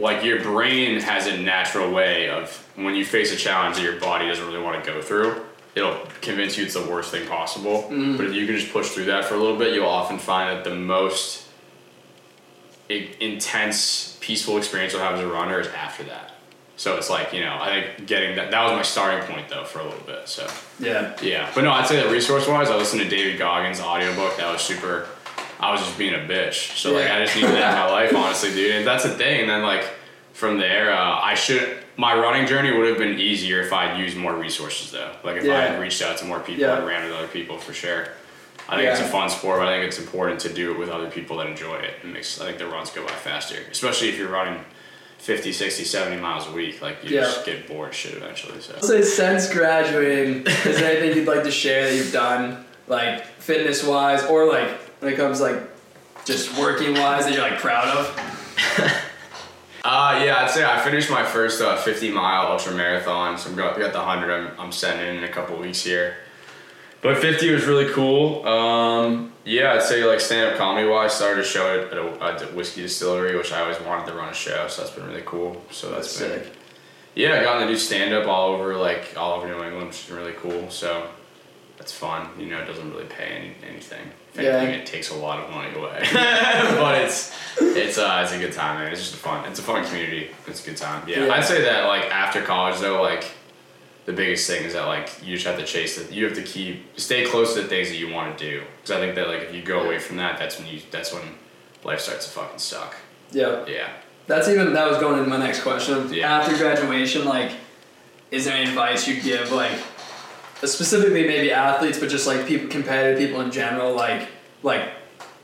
like 0.00 0.24
your 0.24 0.40
brain 0.42 1.00
has 1.00 1.26
a 1.26 1.36
natural 1.38 1.90
way 1.92 2.28
of 2.28 2.50
when 2.76 2.94
you 2.94 3.04
face 3.04 3.32
a 3.32 3.36
challenge 3.36 3.76
that 3.76 3.82
your 3.82 3.98
body 4.00 4.26
doesn't 4.28 4.46
really 4.46 4.60
want 4.62 4.82
to 4.84 4.88
go 4.92 5.00
through 5.02 5.40
it'll 5.78 5.96
convince 6.20 6.58
you 6.58 6.64
it's 6.64 6.74
the 6.74 6.82
worst 6.82 7.10
thing 7.12 7.26
possible 7.28 7.86
but 8.16 8.26
if 8.26 8.34
you 8.34 8.44
can 8.46 8.56
just 8.56 8.72
push 8.72 8.88
through 8.90 9.04
that 9.06 9.24
for 9.24 9.34
a 9.34 9.38
little 9.38 9.56
bit 9.56 9.72
you'll 9.74 9.86
often 9.86 10.18
find 10.18 10.46
that 10.54 10.64
the 10.68 10.74
most 10.74 11.46
intense 13.20 14.16
peaceful 14.20 14.56
experience 14.56 14.92
you'll 14.92 15.02
have 15.02 15.14
as 15.14 15.20
a 15.20 15.26
runner 15.26 15.60
is 15.60 15.68
after 15.68 16.02
that 16.04 16.32
so 16.76 16.96
it's 16.96 17.10
like 17.10 17.32
you 17.32 17.40
know 17.40 17.56
i 17.60 17.68
think 17.96 18.06
getting 18.06 18.36
that 18.36 18.50
that 18.50 18.62
was 18.64 18.72
my 18.72 18.82
starting 18.82 19.20
point 19.32 19.48
though 19.48 19.64
for 19.64 19.80
a 19.80 19.84
little 19.84 20.04
bit 20.06 20.28
so 20.28 20.46
Yeah. 20.78 21.14
yeah, 21.22 21.50
but 21.54 21.64
no, 21.64 21.72
I'd 21.72 21.86
say 21.86 21.96
that 21.96 22.10
resource 22.12 22.46
wise, 22.46 22.70
I 22.70 22.76
listened 22.76 23.02
to 23.02 23.08
David 23.08 23.36
Goggins' 23.38 23.80
audiobook. 23.80 24.36
That 24.36 24.52
was 24.52 24.62
super. 24.62 25.08
I 25.58 25.72
was 25.72 25.80
just 25.80 25.98
being 25.98 26.14
a 26.14 26.18
bitch, 26.18 26.76
so 26.76 26.92
like 26.92 27.10
I 27.10 27.24
just 27.24 27.34
needed 27.34 27.50
that 27.50 27.72
in 27.72 27.78
my 27.80 27.90
life, 27.98 28.14
honestly, 28.14 28.50
dude. 28.52 28.76
And 28.76 28.86
that's 28.86 29.02
the 29.02 29.10
thing. 29.10 29.40
And 29.40 29.50
then 29.50 29.62
like 29.64 29.84
from 30.34 30.58
there, 30.58 30.92
uh, 30.92 31.20
I 31.20 31.34
should. 31.34 31.82
My 32.00 32.14
running 32.16 32.46
journey 32.46 32.70
would 32.76 32.86
have 32.88 32.96
been 32.96 33.18
easier 33.18 33.60
if 33.60 33.72
I'd 33.72 33.98
used 33.98 34.16
more 34.16 34.34
resources, 34.36 34.92
though. 34.92 35.10
Like 35.24 35.36
if 35.42 35.50
I 35.50 35.56
had 35.62 35.80
reached 35.80 36.00
out 36.00 36.16
to 36.18 36.24
more 36.24 36.38
people 36.38 36.62
Yeah. 36.62 36.76
and 36.78 36.86
ran 36.86 37.04
with 37.04 37.12
other 37.12 37.26
people 37.26 37.58
for 37.58 37.72
sure. 37.74 38.06
I 38.68 38.76
think 38.76 38.88
it's 38.90 39.00
a 39.00 39.08
fun 39.08 39.28
sport, 39.30 39.58
but 39.58 39.66
I 39.68 39.72
think 39.78 39.88
it's 39.88 39.98
important 39.98 40.38
to 40.42 40.48
do 40.52 40.70
it 40.70 40.78
with 40.78 40.90
other 40.90 41.10
people 41.10 41.38
that 41.38 41.48
enjoy 41.48 41.74
it. 41.76 41.94
It 42.02 42.06
makes 42.06 42.40
I 42.40 42.44
think 42.46 42.58
the 42.58 42.66
runs 42.68 42.90
go 42.90 43.02
by 43.04 43.10
faster, 43.12 43.56
especially 43.70 44.10
if 44.10 44.16
you're 44.18 44.28
running 44.28 44.60
50, 45.18 45.52
60, 45.52 45.82
70 45.84 46.20
miles 46.22 46.46
a 46.46 46.52
week. 46.52 46.80
Like 46.80 47.02
you 47.02 47.16
Yeah. 47.16 47.22
just 47.22 47.44
get 47.44 47.66
bored 47.66 47.92
shit 47.92 48.14
eventually. 48.14 48.60
So. 48.60 48.74
I'll 48.76 48.82
say 48.82 49.02
since 49.02 49.52
graduating, 49.52 50.46
is 50.46 50.78
there 50.78 50.96
anything 50.98 51.16
you'd 51.18 51.26
like 51.26 51.42
to 51.42 51.50
share 51.50 51.88
that 51.88 51.96
you've 51.96 52.12
done, 52.12 52.64
like 52.86 53.26
fitness 53.40 53.82
wise, 53.82 54.22
or 54.26 54.46
like 54.46 54.68
when 55.00 55.12
it 55.12 55.16
comes 55.16 55.40
like 55.40 55.56
just 56.24 56.56
working 56.56 56.92
wise 56.94 57.24
that 57.24 57.32
you're 57.34 57.42
like 57.42 57.58
proud 57.58 57.88
of? 57.88 58.94
Uh, 59.84 60.20
yeah, 60.24 60.42
I'd 60.42 60.50
say 60.50 60.64
I 60.64 60.80
finished 60.80 61.10
my 61.10 61.24
first 61.24 61.62
uh, 61.62 61.76
50 61.76 62.10
mile 62.10 62.52
ultra 62.52 62.74
marathon. 62.74 63.38
So 63.38 63.50
I've 63.50 63.56
got, 63.56 63.78
got 63.78 63.92
the 63.92 63.98
100 63.98 64.30
I'm, 64.30 64.60
I'm 64.60 64.72
sending 64.72 65.16
in 65.16 65.24
a 65.24 65.28
couple 65.28 65.56
weeks 65.56 65.82
here. 65.82 66.16
But 67.00 67.18
50 67.18 67.52
was 67.52 67.64
really 67.64 67.92
cool. 67.92 68.44
Um, 68.46 69.32
yeah, 69.44 69.74
I'd 69.74 69.82
say 69.82 70.04
like 70.04 70.20
stand 70.20 70.52
up 70.52 70.58
comedy 70.58 70.88
wise, 70.88 71.12
started 71.12 71.40
a 71.40 71.44
show 71.44 71.86
at 71.90 71.96
a, 71.96 72.24
at 72.24 72.42
a 72.42 72.46
whiskey 72.54 72.82
distillery, 72.82 73.36
which 73.36 73.52
I 73.52 73.60
always 73.60 73.80
wanted 73.80 74.10
to 74.10 74.14
run 74.14 74.28
a 74.28 74.34
show. 74.34 74.66
So 74.68 74.82
that's 74.82 74.94
been 74.94 75.06
really 75.06 75.22
cool. 75.24 75.62
So 75.70 75.90
that's 75.92 76.18
been, 76.18 76.42
sick. 76.42 76.52
yeah, 77.14 77.40
I 77.40 77.44
gotten 77.44 77.66
to 77.66 77.72
do 77.72 77.78
stand 77.78 78.12
up 78.12 78.26
all 78.26 78.50
over 78.50 78.76
like 78.76 79.14
all 79.16 79.34
over 79.38 79.46
New 79.46 79.62
England, 79.62 79.88
which 79.88 80.04
is 80.04 80.10
really 80.10 80.32
cool. 80.32 80.70
So 80.70 81.08
that's 81.78 81.92
fun. 81.92 82.28
You 82.38 82.46
know, 82.46 82.58
it 82.60 82.66
doesn't 82.66 82.90
really 82.90 83.06
pay 83.06 83.24
any, 83.26 83.52
anything. 83.68 84.10
If 84.34 84.40
Yeah. 84.42 84.50
anything, 84.58 84.80
it 84.80 84.86
takes 84.86 85.10
a 85.10 85.14
lot 85.14 85.40
of 85.40 85.50
money 85.50 85.74
away. 85.74 86.00
but 86.12 87.00
it's 87.02 87.32
it's 87.60 87.98
uh 87.98 88.20
it's 88.24 88.32
a 88.32 88.38
good 88.38 88.52
time, 88.52 88.80
man. 88.80 88.92
It's 88.92 89.00
just 89.00 89.14
a 89.14 89.18
fun. 89.18 89.44
It's 89.48 89.58
a 89.58 89.62
fun 89.62 89.84
community. 89.84 90.30
It's 90.46 90.62
a 90.64 90.68
good 90.68 90.76
time. 90.76 91.08
Yeah. 91.08 91.24
Yeah. 91.26 91.34
I'd 91.34 91.44
say 91.44 91.62
that 91.62 91.86
like 91.86 92.04
after 92.10 92.42
college 92.42 92.78
though, 92.80 93.00
like 93.00 93.30
the 94.06 94.12
biggest 94.12 94.48
thing 94.48 94.64
is 94.64 94.72
that 94.72 94.86
like 94.86 95.08
you 95.24 95.34
just 95.34 95.46
have 95.46 95.58
to 95.58 95.64
chase 95.64 95.98
it. 95.98 96.10
You 96.12 96.24
have 96.26 96.34
to 96.34 96.42
keep 96.42 96.98
stay 96.98 97.24
close 97.26 97.54
to 97.54 97.62
the 97.62 97.68
things 97.68 97.88
that 97.90 97.96
you 97.96 98.12
want 98.12 98.36
to 98.36 98.50
do. 98.50 98.62
Because 98.82 98.96
I 98.96 99.00
think 99.00 99.14
that 99.14 99.28
like 99.28 99.42
if 99.42 99.54
you 99.54 99.62
go 99.62 99.80
away 99.82 99.98
from 99.98 100.16
that, 100.16 100.38
that's 100.38 100.58
when 100.58 100.66
you 100.68 100.80
that's 100.90 101.12
when 101.12 101.22
life 101.84 102.00
starts 102.00 102.26
to 102.26 102.30
fucking 102.32 102.58
suck. 102.58 102.96
Yeah. 103.30 103.64
Yeah. 103.66 103.88
That's 104.26 104.48
even 104.48 104.72
that 104.74 104.88
was 104.88 104.98
going 104.98 105.18
into 105.18 105.30
my 105.30 105.38
next 105.38 105.62
question. 105.62 106.12
Yeah. 106.12 106.38
After 106.38 106.54
graduation, 106.56 107.24
like, 107.24 107.52
is 108.30 108.44
there 108.44 108.54
any 108.54 108.68
advice 108.68 109.08
you 109.08 109.22
give, 109.22 109.52
like, 109.52 109.72
specifically 110.64 111.24
maybe 111.24 111.52
athletes, 111.52 111.98
but 111.98 112.08
just 112.08 112.26
like 112.26 112.46
people, 112.46 112.68
competitive 112.68 113.18
people 113.18 113.40
in 113.40 113.50
general, 113.50 113.94
like, 113.94 114.28
like 114.62 114.90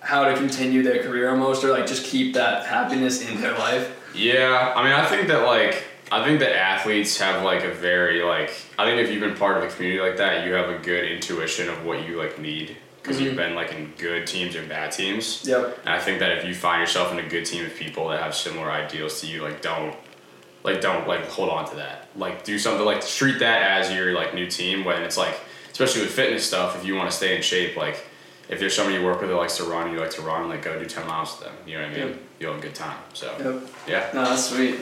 how 0.01 0.25
to 0.25 0.35
continue 0.37 0.83
their 0.83 1.03
career 1.03 1.31
almost, 1.31 1.65
or 1.65 1.71
like 1.71 1.87
just 1.87 2.05
keep 2.05 2.35
that 2.35 2.67
happiness 2.67 3.29
in 3.29 3.41
their 3.41 3.57
life? 3.59 3.97
Yeah, 4.15 4.73
I 4.77 4.83
mean, 4.85 4.93
I 4.93 5.07
think 5.07 5.29
that 5.29 5.45
like 5.45 5.85
I 6.13 6.25
think 6.25 6.41
that 6.41 6.57
athletes 6.57 7.19
have 7.19 7.43
like 7.43 7.65
a 7.65 7.73
very 7.73 8.23
like 8.23 8.51
I 8.79 8.85
think 8.85 9.01
if 9.01 9.11
you've 9.11 9.21
been 9.21 9.37
part 9.37 9.57
of 9.57 9.65
a 9.65 9.75
community 9.75 10.01
like 10.01 10.17
that, 10.19 10.47
you 10.47 10.53
have 10.53 10.69
a 10.69 10.79
good 10.79 11.05
intuition 11.05 11.69
of 11.69 11.85
what 11.85 12.07
you 12.07 12.17
like 12.17 12.39
need 12.39 12.77
because 13.03 13.21
you've 13.21 13.35
mm-hmm. 13.35 13.37
been 13.37 13.55
like 13.55 13.73
in 13.73 13.93
good 13.99 14.27
teams 14.27 14.55
and 14.55 14.69
bad 14.69 14.93
teams. 14.93 15.45
Yep. 15.47 15.81
And 15.85 15.91
I 15.91 16.01
think 16.01 16.21
that 16.21 16.39
if 16.39 16.45
you 16.45 16.55
find 16.55 16.81
yourself 16.81 17.13
in 17.13 17.19
a 17.19 17.29
good 17.29 17.45
team 17.45 17.67
of 17.67 17.75
people 17.75 18.09
that 18.09 18.23
have 18.23 18.35
similar 18.35 18.71
ideals 18.71 19.21
to 19.21 19.27
you, 19.27 19.43
like 19.43 19.61
don't 19.61 19.95
like 20.65 20.81
don't 20.81 21.07
like 21.07 21.25
hold 21.27 21.51
on 21.51 21.69
to 21.71 21.77
that. 21.77 22.09
Like 22.17 22.43
do 22.45 22.59
something 22.59 22.85
like 22.85 23.07
treat 23.07 23.39
that 23.39 23.63
as 23.81 23.93
your 23.95 24.13
like 24.13 24.35
new 24.35 24.49
team 24.49 24.85
when 24.85 25.03
it's 25.03 25.17
like 25.17 25.39
especially 25.71 26.03
with 26.03 26.11
fitness 26.13 26.45
stuff, 26.47 26.77
if 26.77 26.85
you 26.85 26.95
want 26.97 27.11
to 27.11 27.17
stay 27.17 27.37
in 27.37 27.43
shape, 27.43 27.77
like 27.77 28.05
if 28.49 28.59
there's 28.59 28.75
somebody 28.75 28.99
you 28.99 29.05
work 29.05 29.21
with 29.21 29.31
that 29.31 29.37
likes 29.37 29.57
to 29.59 29.65
run, 29.65 29.93
you 29.93 29.99
like 29.99 30.11
to 30.11 30.23
run, 30.23 30.49
like 30.49 30.63
go 30.63 30.79
do 30.79 30.87
ten 30.87 31.07
miles 31.07 31.37
with 31.39 31.47
them. 31.49 31.57
You 31.67 31.79
know 31.79 31.83
what 31.89 31.93
I 31.93 31.99
mean? 31.99 32.09
Yep. 32.09 32.19
You'll 32.41 32.53
have 32.55 32.61
a 32.63 32.67
good 32.67 32.75
time. 32.75 32.99
So 33.13 33.27
Yep. 33.39 33.71
yeah. 33.87 34.11
No, 34.15 34.25
that's 34.25 34.47
sweet. 34.49 34.77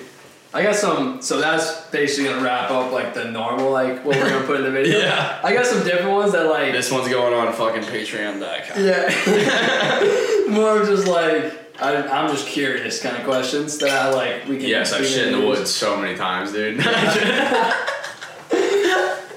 I 0.55 0.63
got 0.63 0.75
some. 0.75 1.23
So 1.23 1.41
that's 1.41 1.89
basically 1.91 2.31
gonna 2.31 2.45
wrap 2.45 2.71
up 2.71 2.93
like 2.93 3.15
the 3.15 3.25
normal, 3.25 3.71
like 3.71 4.05
what 4.05 4.17
we're 4.19 4.29
gonna 4.29 4.47
put 4.47 4.57
in 4.59 4.65
the 4.65 4.71
video. 4.71 4.99
Yeah. 5.03 5.41
I 5.43 5.55
got 5.55 5.65
some 5.67 5.83
different 5.83 6.11
ones 6.13 6.33
that 6.33 6.45
like. 6.45 6.73
This 6.73 6.91
one's 6.93 7.09
going 7.09 7.33
on 7.33 7.53
fucking 7.55 7.83
Patreon.com. 7.85 8.85
Yeah. 8.85 10.49
More 10.51 10.83
of 10.83 10.87
just 10.89 11.07
like 11.09 11.62
I, 11.81 11.97
I'm 12.07 12.29
just 12.31 12.47
curious 12.47 13.03
kind 13.03 13.17
of 13.17 13.25
questions 13.25 13.79
that 13.79 13.91
I 13.91 14.11
like. 14.11 14.47
We 14.49 14.59
can. 14.59 14.69
Yes, 14.69 14.93
I've 14.93 15.07
shit 15.07 15.29
in 15.29 15.41
the 15.41 15.47
woods 15.47 15.71
so 15.71 15.97
many 15.97 16.17
times, 16.17 16.53
dude. 16.53 16.79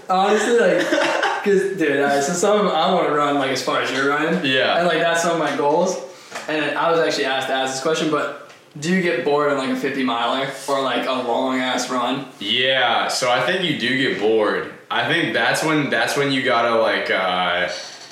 Honestly, 0.07 0.59
like, 0.59 0.81
cause 1.43 1.77
dude, 1.77 2.23
so 2.23 2.33
some 2.33 2.67
I 2.67 2.93
want 2.93 3.07
to 3.07 3.13
run 3.13 3.35
like 3.35 3.51
as 3.51 3.63
far 3.63 3.81
as 3.81 3.91
you're 3.91 4.09
running. 4.09 4.45
Yeah. 4.45 4.77
And 4.77 4.87
like 4.87 4.99
that's 4.99 5.23
some 5.23 5.33
of 5.33 5.39
my 5.39 5.55
goals. 5.57 5.97
And 6.47 6.77
I 6.77 6.91
was 6.91 6.99
actually 6.99 7.25
asked 7.25 7.47
to 7.47 7.53
ask 7.53 7.73
this 7.73 7.81
question, 7.81 8.11
but 8.11 8.51
do 8.79 8.93
you 8.93 9.01
get 9.01 9.23
bored 9.23 9.51
on 9.51 9.57
like 9.57 9.69
a 9.69 9.75
50 9.75 10.03
miler 10.03 10.49
or 10.67 10.81
like 10.81 11.07
a 11.07 11.11
long 11.11 11.59
ass 11.59 11.89
run? 11.89 12.27
Yeah, 12.39 13.07
so 13.07 13.31
I 13.31 13.41
think 13.45 13.63
you 13.63 13.79
do 13.79 13.97
get 13.97 14.19
bored. 14.19 14.73
I 14.91 15.07
think 15.11 15.33
that's 15.33 15.63
when 15.63 15.89
that's 15.89 16.15
when 16.17 16.31
you 16.31 16.43
gotta 16.43 16.79
like, 16.79 17.09
uh, 17.09 17.69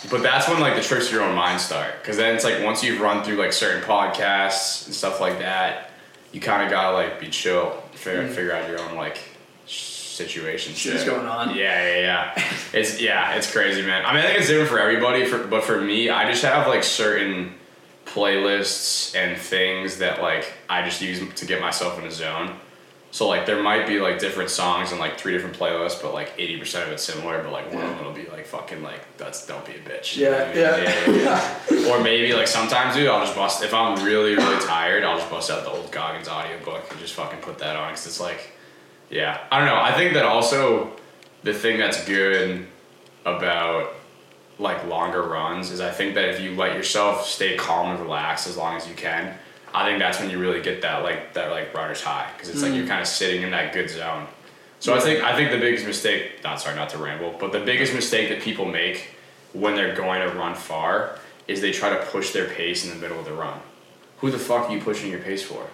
but 0.09 0.21
that's 0.21 0.47
when 0.47 0.59
like 0.59 0.75
the 0.75 0.81
tricks 0.81 1.07
of 1.07 1.13
your 1.13 1.23
own 1.23 1.35
mind 1.35 1.61
start. 1.61 1.93
Because 2.01 2.17
then 2.17 2.35
it's 2.35 2.43
like 2.43 2.63
once 2.63 2.83
you've 2.83 2.99
run 2.99 3.23
through 3.23 3.37
like 3.37 3.53
certain 3.53 3.81
podcasts 3.83 4.85
and 4.85 4.95
stuff 4.95 5.19
like 5.21 5.39
that, 5.39 5.91
you 6.31 6.41
kind 6.41 6.63
of 6.63 6.69
gotta 6.69 6.95
like 6.95 7.19
be 7.19 7.29
chill, 7.29 7.71
figure 7.93 8.27
mm. 8.27 8.29
figure 8.29 8.53
out 8.53 8.69
your 8.69 8.79
own 8.81 8.95
like 8.95 9.17
situation. 9.65 10.73
Shit's 10.73 11.03
going 11.03 11.25
on. 11.25 11.55
Yeah, 11.55 11.95
yeah, 11.95 11.99
yeah. 12.35 12.43
it's 12.73 13.01
yeah, 13.01 13.35
it's 13.35 13.51
crazy, 13.51 13.81
man. 13.81 14.05
I 14.05 14.13
mean, 14.13 14.23
I 14.23 14.27
think 14.27 14.39
it's 14.39 14.47
different 14.47 14.69
for 14.69 14.79
everybody. 14.79 15.25
For 15.25 15.45
but 15.45 15.63
for 15.63 15.79
me, 15.79 16.09
I 16.09 16.29
just 16.29 16.43
have 16.43 16.67
like 16.67 16.83
certain 16.83 17.53
playlists 18.05 19.15
and 19.15 19.39
things 19.39 19.97
that 19.99 20.21
like 20.21 20.53
I 20.69 20.83
just 20.83 21.01
use 21.01 21.21
to 21.33 21.45
get 21.45 21.61
myself 21.61 21.99
in 21.99 22.05
a 22.05 22.11
zone. 22.11 22.55
So 23.13 23.27
like 23.27 23.45
there 23.45 23.61
might 23.61 23.85
be 23.85 23.99
like 23.99 24.17
different 24.17 24.49
songs 24.49 24.89
and 24.89 24.99
like 24.99 25.19
three 25.19 25.33
different 25.33 25.55
playlists, 25.55 26.01
but 26.01 26.15
like 26.15 26.33
eighty 26.39 26.57
percent 26.57 26.87
of 26.87 26.93
it's 26.93 27.03
similar. 27.03 27.43
But 27.43 27.51
like 27.51 27.71
one 27.71 27.83
of 27.83 27.95
them 27.95 28.03
will 28.05 28.11
be 28.11 28.25
like 28.25 28.47
fucking 28.47 28.81
like 28.81 29.01
that's 29.17 29.45
don't 29.45 29.63
be 29.67 29.73
a 29.73 29.79
bitch. 29.79 30.17
You 30.17 30.31
know 30.31 30.37
I 30.37 30.53
Yeah, 30.53 31.05
mean? 31.05 31.19
yeah. 31.19 31.59
yeah, 31.69 31.79
yeah. 31.83 31.91
or 31.93 32.01
maybe 32.01 32.33
like 32.33 32.47
sometimes, 32.47 32.95
dude, 32.95 33.07
I'll 33.07 33.23
just 33.23 33.35
bust 33.35 33.63
if 33.63 33.71
I'm 33.71 34.03
really 34.03 34.33
really 34.35 34.59
tired, 34.65 35.03
I'll 35.03 35.19
just 35.19 35.29
bust 35.29 35.51
out 35.51 35.63
the 35.63 35.69
old 35.69 35.91
Goggins 35.91 36.27
audiobook 36.27 36.89
and 36.89 36.99
just 36.99 37.13
fucking 37.13 37.39
put 37.41 37.59
that 37.59 37.75
on 37.75 37.91
because 37.91 38.07
it's 38.07 38.19
like, 38.19 38.49
yeah, 39.11 39.41
I 39.51 39.59
don't 39.59 39.67
know. 39.67 39.79
I 39.79 39.91
think 39.91 40.13
that 40.15 40.25
also 40.25 40.91
the 41.43 41.53
thing 41.53 41.77
that's 41.77 42.03
good 42.05 42.65
about 43.27 43.93
like 44.57 44.83
longer 44.87 45.21
runs 45.21 45.69
is 45.69 45.81
I 45.81 45.91
think 45.91 46.15
that 46.15 46.29
if 46.29 46.41
you 46.41 46.55
let 46.55 46.75
yourself 46.75 47.27
stay 47.27 47.57
calm 47.57 47.91
and 47.91 47.99
relaxed 47.99 48.47
as 48.47 48.57
long 48.57 48.75
as 48.75 48.87
you 48.87 48.95
can, 48.95 49.37
I 49.73 49.85
think 49.85 49.99
that's 49.99 50.19
when 50.19 50.29
you 50.29 50.37
really 50.37 50.61
get 50.61 50.81
that 50.83 51.03
like 51.03 51.33
that 51.33 51.49
like 51.51 51.73
runner's 51.73 52.01
high 52.01 52.29
because 52.33 52.49
it's 52.49 52.61
like 52.61 52.73
you're 52.73 52.85
mm. 52.85 52.89
kind 52.89 53.01
of 53.01 53.07
sitting 53.07 53.41
in 53.41 53.51
that 53.51 53.73
good 53.73 53.89
zone. 53.89 54.27
So 54.79 54.93
I 54.93 54.99
think 54.99 55.23
I 55.23 55.35
think 55.35 55.51
the 55.51 55.59
biggest 55.59 55.85
mistake, 55.85 56.43
not 56.43 56.59
sorry, 56.59 56.75
not 56.75 56.89
to 56.89 56.97
ramble, 56.97 57.35
but 57.39 57.51
the 57.51 57.59
biggest 57.59 57.93
mistake 57.93 58.29
that 58.29 58.41
people 58.41 58.65
make 58.65 59.15
when 59.53 59.75
they're 59.75 59.95
going 59.95 60.21
to 60.21 60.35
run 60.35 60.55
far 60.55 61.17
is 61.47 61.61
they 61.61 61.71
try 61.71 61.89
to 61.89 62.05
push 62.07 62.31
their 62.31 62.49
pace 62.49 62.85
in 62.85 62.89
the 62.89 62.97
middle 62.97 63.19
of 63.19 63.25
the 63.25 63.33
run. 63.33 63.59
Who 64.19 64.31
the 64.31 64.39
fuck 64.39 64.69
are 64.69 64.73
you 64.73 64.81
pushing 64.81 65.09
your 65.09 65.19
pace 65.19 65.43
for? 65.43 65.67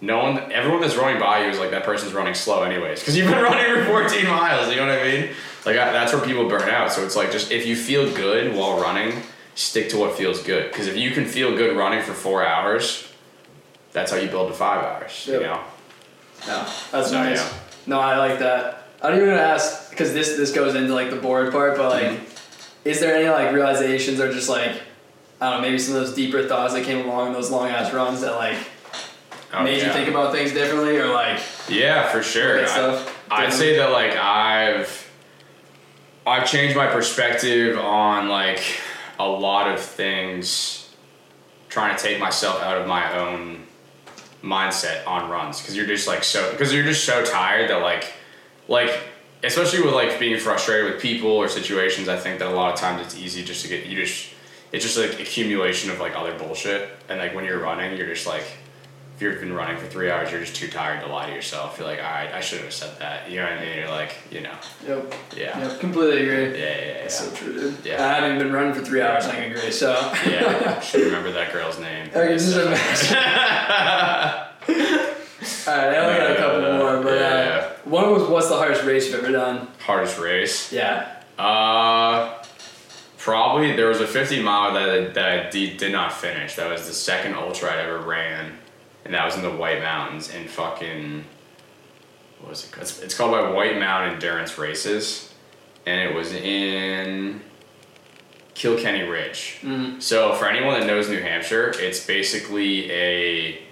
No 0.00 0.22
one, 0.22 0.52
everyone 0.52 0.82
that's 0.82 0.96
running 0.96 1.18
by 1.18 1.44
you 1.44 1.50
is 1.50 1.58
like 1.58 1.70
that 1.70 1.84
person's 1.84 2.12
running 2.12 2.34
slow 2.34 2.62
anyways, 2.62 3.00
because 3.00 3.16
you've 3.16 3.30
been 3.30 3.42
running 3.42 3.84
for 3.84 4.08
14 4.08 4.26
miles. 4.26 4.68
You 4.70 4.76
know 4.76 4.86
what 4.86 4.98
I 4.98 5.04
mean? 5.04 5.30
Like 5.64 5.76
I, 5.76 5.92
that's 5.92 6.12
where 6.12 6.22
people 6.22 6.48
burn 6.48 6.68
out. 6.68 6.92
So 6.92 7.04
it's 7.04 7.16
like 7.16 7.32
just 7.32 7.50
if 7.50 7.66
you 7.66 7.74
feel 7.76 8.12
good 8.14 8.54
while 8.54 8.80
running, 8.80 9.22
stick 9.54 9.88
to 9.90 9.98
what 9.98 10.14
feels 10.14 10.42
good. 10.42 10.70
Because 10.70 10.86
if 10.86 10.96
you 10.96 11.10
can 11.12 11.24
feel 11.24 11.56
good 11.56 11.76
running 11.76 12.02
for 12.02 12.12
four 12.12 12.44
hours, 12.44 13.10
that's 13.96 14.10
how 14.12 14.18
you 14.18 14.28
build 14.28 14.48
to 14.48 14.54
five 14.54 14.84
hours. 14.84 15.24
Yep. 15.26 15.40
You 15.40 15.46
know? 15.46 15.60
No, 16.46 16.66
that's 16.92 17.08
So, 17.08 17.14
nice. 17.14 17.38
yeah. 17.38 17.52
No, 17.86 17.98
I 17.98 18.18
like 18.18 18.38
that. 18.40 18.88
I 19.00 19.08
don't 19.08 19.16
even 19.16 19.30
gonna 19.30 19.40
ask 19.40 19.88
because 19.88 20.12
this 20.12 20.36
this 20.36 20.52
goes 20.52 20.74
into 20.74 20.92
like 20.94 21.08
the 21.08 21.16
bored 21.16 21.50
part, 21.50 21.78
but 21.78 21.88
like, 21.90 22.04
Mm-hmm. 22.04 22.24
is 22.84 23.00
there 23.00 23.16
any 23.16 23.28
like 23.30 23.54
realizations 23.54 24.20
or 24.20 24.30
just 24.30 24.50
like 24.50 24.82
I 25.40 25.50
don't 25.50 25.60
know, 25.62 25.66
maybe 25.68 25.78
some 25.78 25.96
of 25.96 26.02
those 26.04 26.14
deeper 26.14 26.46
thoughts 26.46 26.74
that 26.74 26.84
came 26.84 27.06
along 27.06 27.28
in 27.28 27.32
those 27.32 27.50
long 27.50 27.68
ass 27.68 27.92
runs 27.94 28.20
that 28.20 28.34
like 28.34 28.58
Oh, 29.54 29.62
made 29.62 29.78
yeah. 29.78 29.86
you 29.86 29.92
think 29.92 30.08
about 30.10 30.32
things 30.34 30.52
differently 30.52 30.98
or 30.98 31.06
like 31.08 31.40
Yeah, 31.70 32.08
for 32.12 32.22
sure. 32.22 32.66
I- 32.66 33.06
I'd 33.30 33.52
say 33.52 33.76
that 33.78 33.92
like 33.92 34.14
I've 34.14 35.10
I've 36.26 36.46
changed 36.46 36.76
my 36.76 36.86
perspective 36.88 37.78
on 37.78 38.28
like 38.28 38.62
a 39.18 39.26
lot 39.26 39.72
of 39.72 39.80
things 39.80 40.90
trying 41.70 41.96
to 41.96 42.02
take 42.02 42.18
myself 42.20 42.60
out 42.62 42.76
of 42.78 42.86
my 42.86 43.16
own 43.18 43.62
mindset 44.42 45.06
on 45.06 45.30
runs 45.30 45.60
because 45.60 45.76
you're 45.76 45.86
just 45.86 46.06
like 46.06 46.22
so 46.24 46.50
because 46.52 46.72
you're 46.72 46.84
just 46.84 47.04
so 47.04 47.24
tired 47.24 47.68
that 47.70 47.82
like 47.82 48.12
like 48.68 48.90
especially 49.42 49.82
with 49.82 49.94
like 49.94 50.18
being 50.20 50.38
frustrated 50.38 50.92
with 50.92 51.00
people 51.02 51.30
or 51.30 51.48
situations 51.48 52.08
I 52.08 52.16
think 52.16 52.38
that 52.38 52.48
a 52.48 52.54
lot 52.54 52.72
of 52.72 52.78
times 52.78 53.00
it's 53.04 53.16
easy 53.16 53.42
just 53.44 53.62
to 53.62 53.68
get 53.68 53.86
you 53.86 53.96
just 53.96 54.30
it's 54.72 54.84
just 54.84 54.98
like 54.98 55.18
accumulation 55.20 55.90
of 55.90 56.00
like 56.00 56.14
other 56.16 56.36
bullshit 56.38 56.90
and 57.08 57.18
like 57.18 57.34
when 57.34 57.44
you're 57.44 57.60
running 57.60 57.96
you're 57.96 58.06
just 58.08 58.26
like 58.26 58.44
if 59.16 59.22
you've 59.22 59.40
been 59.40 59.54
running 59.54 59.78
for 59.78 59.86
three 59.86 60.10
hours, 60.10 60.30
you're 60.30 60.42
just 60.42 60.54
too 60.56 60.68
tired 60.68 61.00
to 61.00 61.06
lie 61.10 61.24
to 61.26 61.32
yourself. 61.34 61.78
You're 61.78 61.88
like, 61.88 62.00
all 62.00 62.04
right, 62.04 62.30
I 62.34 62.40
shouldn't 62.42 62.66
have 62.66 62.74
said 62.74 62.98
that. 62.98 63.30
You 63.30 63.36
know 63.38 63.44
what 63.44 63.52
I 63.54 63.64
mean? 63.64 63.78
You're 63.78 63.88
like, 63.88 64.14
you 64.30 64.42
know, 64.42 64.52
Yep. 64.86 65.14
yeah, 65.34 65.58
Yep. 65.58 65.80
Completely 65.80 66.22
agree. 66.28 66.60
yeah, 66.60 66.66
yeah, 66.68 66.84
yeah. 66.86 66.92
That's 67.00 67.18
so 67.20 67.30
true, 67.34 67.54
dude. 67.58 67.76
Yeah. 67.82 68.04
I 68.06 68.20
haven't 68.20 68.36
been 68.40 68.52
running 68.52 68.74
for 68.74 68.82
three 68.84 69.00
hours. 69.00 69.24
I 69.24 69.36
can 69.36 69.52
agree. 69.52 69.70
So. 69.70 69.92
yeah. 70.28 70.78
Should 70.80 71.00
remember 71.06 71.32
that 71.32 71.50
girl's 71.50 71.78
name. 71.80 72.08
I 72.08 72.12
can 72.12 72.38
just 72.38 72.56
imagine. 72.58 73.16
All 75.66 75.74
right, 75.76 75.94
I 75.94 75.96
only 75.96 76.18
got 76.18 76.30
a 76.32 76.36
couple 76.36 76.64
Uh, 76.66 76.78
more, 76.78 77.02
but 77.02 77.14
yeah, 77.18 77.26
uh, 77.26 77.36
yeah. 77.38 77.72
one 77.84 78.10
was 78.12 78.25
what's 78.36 78.50
the 78.50 78.56
hardest 78.56 78.84
race 78.84 79.06
you've 79.06 79.24
ever 79.24 79.32
done? 79.32 79.66
Hardest 79.80 80.18
race. 80.18 80.70
Yeah. 80.70 81.10
Uh, 81.38 82.34
probably 83.16 83.74
there 83.74 83.88
was 83.88 84.02
a 84.02 84.06
50 84.06 84.42
mile 84.42 84.74
that 84.74 85.14
that 85.14 85.46
I 85.46 85.50
did, 85.50 85.78
did 85.78 85.90
not 85.90 86.12
finish. 86.12 86.54
That 86.56 86.70
was 86.70 86.86
the 86.86 86.92
second 86.92 87.34
ultra 87.34 87.72
I 87.72 87.78
ever 87.78 87.98
ran, 87.98 88.52
and 89.06 89.14
that 89.14 89.24
was 89.24 89.36
in 89.36 89.42
the 89.42 89.50
White 89.50 89.80
Mountains 89.80 90.34
in 90.34 90.48
fucking. 90.48 91.24
What 92.40 92.50
was 92.50 92.64
it? 92.64 92.72
called? 92.72 92.82
It's, 92.82 93.00
it's 93.00 93.14
called 93.14 93.32
by 93.32 93.50
White 93.50 93.78
Mountain 93.78 94.14
Endurance 94.14 94.58
Races, 94.58 95.32
and 95.86 95.98
it 95.98 96.14
was 96.14 96.34
in 96.34 97.40
Kilkenny 98.52 99.04
Ridge. 99.04 99.60
Mm. 99.62 100.02
So 100.02 100.34
for 100.34 100.46
anyone 100.46 100.78
that 100.78 100.86
knows 100.86 101.08
New 101.08 101.22
Hampshire, 101.22 101.72
it's 101.76 102.06
basically 102.06 102.90
a 102.92 103.62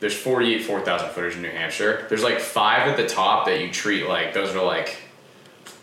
there's 0.00 0.14
48 0.16 0.64
4,000 0.64 1.10
footers 1.10 1.36
in 1.36 1.42
New 1.42 1.50
Hampshire. 1.50 2.06
There's 2.08 2.22
like 2.22 2.40
five 2.40 2.88
at 2.88 2.96
the 2.96 3.06
top 3.06 3.46
that 3.46 3.60
you 3.60 3.70
treat 3.70 4.06
like 4.06 4.34
those 4.34 4.54
are 4.54 4.64
like 4.64 4.96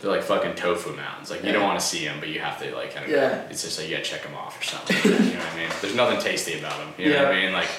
they're 0.01 0.11
like 0.11 0.23
fucking 0.23 0.55
tofu 0.55 0.95
mountains. 0.95 1.29
Like 1.29 1.43
you 1.43 1.51
don't 1.51 1.63
want 1.63 1.79
to 1.79 1.85
see 1.85 2.05
them, 2.05 2.19
but 2.19 2.29
you 2.29 2.39
have 2.39 2.59
to 2.61 2.75
like 2.75 2.93
kind 2.93 3.05
of. 3.05 3.11
Yeah. 3.11 3.47
It's 3.49 3.61
just 3.61 3.79
like 3.79 3.87
you 3.87 3.95
gotta 3.95 4.07
check 4.07 4.23
them 4.23 4.33
off 4.33 4.59
or 4.59 4.63
something. 4.63 4.97
you 5.03 5.33
know 5.33 5.39
what 5.39 5.53
I 5.53 5.57
mean? 5.57 5.69
There's 5.81 5.95
nothing 5.95 6.19
tasty 6.19 6.59
about 6.59 6.77
them. 6.77 6.93
You 6.97 7.13
know 7.13 7.23
what 7.23 7.33
I 7.33 7.41
mean? 7.41 7.53
Like 7.53 7.69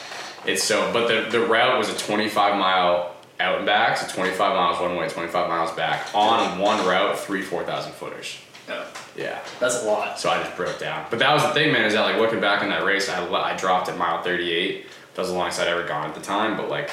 it's 0.47 0.63
so. 0.63 0.93
But 0.93 1.09
the 1.09 1.31
the 1.31 1.45
route 1.45 1.79
was 1.79 1.89
a 1.91 1.99
25 1.99 2.57
mile 2.59 3.15
out 3.41 3.57
and 3.59 3.67
back, 3.67 3.97
so 3.97 4.07
25 4.07 4.39
miles 4.39 4.81
one 4.81 4.97
way, 4.97 5.09
25 5.09 5.49
miles 5.49 5.73
back 5.73 6.15
on 6.15 6.59
one 6.61 6.87
route, 6.87 7.19
three 7.19 7.43
4,000 7.43 7.93
footers. 7.93 8.39
Yeah. 8.69 8.85
Yeah. 9.17 9.41
That's 9.59 9.83
a 9.83 9.87
lot. 9.87 10.19
So 10.21 10.31
I 10.31 10.41
just 10.43 10.57
broke 10.57 10.79
down. 10.79 11.07
But 11.11 11.19
that 11.19 11.33
was 11.35 11.43
the 11.43 11.51
thing, 11.51 11.73
man, 11.73 11.85
is 11.85 11.95
that 11.95 12.03
like 12.03 12.19
looking 12.19 12.41
back 12.41 12.63
on 12.63 12.69
that 12.69 12.85
race, 12.85 13.09
I, 13.09 13.27
I 13.29 13.57
dropped 13.57 13.89
at 13.89 13.99
mile 13.99 14.23
38. 14.23 14.87
That 15.15 15.23
was 15.23 15.31
the 15.31 15.37
longest 15.37 15.61
I'd 15.61 15.69
ever 15.69 15.87
gone 15.87 16.09
at 16.09 16.15
the 16.15 16.21
time. 16.21 16.57
But 16.57 16.69
like, 16.69 16.91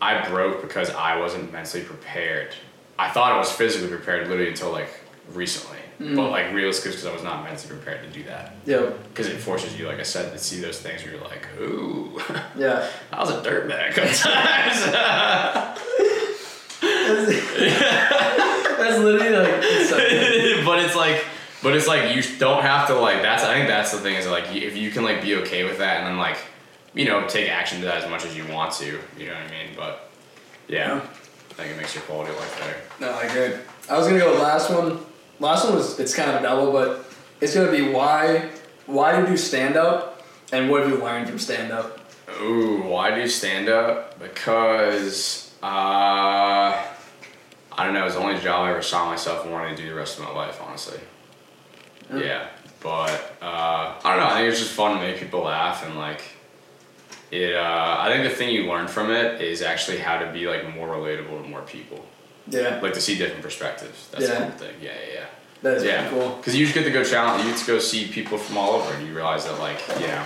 I 0.00 0.26
broke 0.28 0.62
because 0.62 0.90
I 0.90 1.18
wasn't 1.18 1.52
mentally 1.52 1.84
prepared. 1.84 2.54
I 2.98 3.10
thought 3.10 3.32
I 3.32 3.38
was 3.38 3.50
physically 3.50 3.88
prepared 3.88 4.28
literally 4.28 4.50
until 4.50 4.72
like 4.72 4.88
recently. 5.32 5.78
Hmm. 5.98 6.16
But 6.16 6.30
like 6.30 6.52
realistically, 6.52 6.92
because 6.92 7.06
I 7.06 7.12
was 7.12 7.22
not 7.22 7.44
mentally 7.44 7.76
prepared 7.76 8.02
to 8.04 8.10
do 8.18 8.24
that. 8.24 8.54
Yep. 8.66 9.08
Because 9.08 9.26
it 9.26 9.38
forces 9.38 9.78
you, 9.78 9.86
like 9.86 9.98
I 9.98 10.04
said, 10.04 10.32
to 10.32 10.38
see 10.38 10.60
those 10.60 10.80
things 10.80 11.02
where 11.02 11.14
you're 11.14 11.24
like, 11.24 11.46
ooh, 11.60 12.20
Yeah. 12.56 12.88
I 13.12 13.20
was 13.20 13.30
a 13.30 13.42
dirtbag 13.42 13.94
sometimes. 14.14 14.84
That's 18.78 18.98
literally 18.98 19.36
like. 19.36 19.60
It's 19.62 19.90
so 19.90 19.96
but 20.64 20.78
it's 20.78 20.94
like 20.94 21.24
but 21.62 21.74
it's 21.74 21.88
like 21.88 22.14
you 22.14 22.22
don't 22.38 22.62
have 22.62 22.86
to 22.88 22.94
like 22.94 23.22
that's 23.22 23.42
i 23.42 23.54
think 23.54 23.68
that's 23.68 23.90
the 23.92 23.98
thing 23.98 24.14
is 24.14 24.26
like 24.26 24.54
if 24.54 24.76
you 24.76 24.90
can 24.90 25.02
like 25.02 25.22
be 25.22 25.34
okay 25.36 25.64
with 25.64 25.78
that 25.78 25.98
and 25.98 26.06
then 26.06 26.18
like 26.18 26.38
you 26.94 27.04
know 27.04 27.26
take 27.26 27.48
action 27.50 27.78
to 27.80 27.84
that 27.86 28.02
as 28.04 28.10
much 28.10 28.24
as 28.24 28.36
you 28.36 28.46
want 28.46 28.72
to 28.72 28.86
you 29.18 29.26
know 29.26 29.34
what 29.34 29.42
i 29.42 29.50
mean 29.50 29.70
but 29.76 30.10
yeah, 30.68 30.94
Yeah. 30.94 31.00
i 31.50 31.52
think 31.54 31.72
it 31.72 31.76
makes 31.76 31.94
your 31.94 32.02
quality 32.04 32.30
of 32.32 32.36
life 32.38 32.58
better 32.60 32.76
No, 33.00 33.10
I 33.18 33.22
agree. 33.24 33.58
I 33.90 33.96
was 33.96 34.06
gonna 34.06 34.18
go 34.18 34.30
with 34.32 34.40
last 34.40 34.70
one. 34.70 34.98
Last 35.40 35.64
one 35.66 35.74
was 35.76 35.98
it's 36.00 36.14
kind 36.14 36.30
of 36.30 36.36
a 36.36 36.42
double, 36.42 36.72
but 36.72 37.04
it's 37.40 37.54
gonna 37.54 37.70
be 37.70 37.90
why 37.90 38.50
why 38.86 39.18
did 39.20 39.28
you 39.30 39.36
stand 39.36 39.76
up 39.76 40.22
and 40.52 40.68
what 40.70 40.82
have 40.82 40.90
you 40.90 40.98
learned 41.02 41.28
from 41.28 41.38
stand 41.38 41.72
up? 41.72 41.98
ooh 42.42 42.82
why 42.82 43.14
do 43.14 43.26
stand 43.28 43.68
up 43.68 44.18
because 44.18 45.44
Uh, 45.62 46.70
I 47.76 47.84
don't 47.84 47.94
know. 47.94 48.02
It 48.02 48.04
was 48.04 48.14
the 48.14 48.20
only 48.20 48.40
job 48.40 48.66
I 48.66 48.70
ever 48.70 48.82
saw 48.82 49.06
myself 49.06 49.46
wanting 49.46 49.76
to 49.76 49.82
do 49.82 49.88
the 49.88 49.94
rest 49.94 50.18
of 50.18 50.24
my 50.24 50.32
life, 50.32 50.60
honestly. 50.66 50.98
Yeah. 52.12 52.18
Yeah, 52.20 52.46
but 52.80 53.36
uh, 53.42 53.94
I 54.04 54.10
don't 54.10 54.18
know. 54.18 54.26
I 54.26 54.34
think 54.38 54.50
it's 54.50 54.60
just 54.60 54.72
fun 54.72 54.96
to 54.96 55.00
make 55.00 55.18
people 55.18 55.40
laugh 55.42 55.84
and 55.86 55.96
like 55.96 56.22
it. 57.30 57.54
Uh, 57.54 57.96
I 58.00 58.08
think 58.10 58.24
the 58.28 58.34
thing 58.34 58.50
you 58.54 58.64
learn 58.64 58.88
from 58.88 59.10
it 59.10 59.40
is 59.40 59.62
actually 59.62 59.98
how 59.98 60.18
to 60.18 60.32
be 60.32 60.46
like 60.46 60.74
more 60.74 60.88
relatable 60.88 61.42
to 61.42 61.48
more 61.48 61.62
people, 61.62 62.04
Yeah. 62.48 62.78
like 62.82 62.94
to 62.94 63.00
see 63.00 63.16
different 63.18 63.42
perspectives. 63.42 64.08
That's 64.10 64.24
Yeah. 64.28 64.34
the 64.34 64.44
cool 64.46 64.50
thing. 64.52 64.74
Yeah, 64.82 64.90
yeah, 65.06 65.14
yeah. 65.14 65.24
That 65.62 65.76
is 65.78 65.84
yeah, 65.84 66.08
cool. 66.10 66.36
Because 66.36 66.54
you 66.56 66.64
just 66.66 66.74
get 66.74 66.84
to 66.84 66.90
go 66.90 67.02
challenge. 67.04 67.44
You 67.44 67.50
get 67.50 67.58
to 67.60 67.66
go 67.66 67.78
see 67.78 68.06
people 68.06 68.38
from 68.38 68.56
all 68.56 68.72
over, 68.74 68.94
and 68.94 69.06
you 69.06 69.12
realize 69.14 69.44
that 69.44 69.58
like 69.58 69.80
you 70.00 70.06
know, 70.06 70.24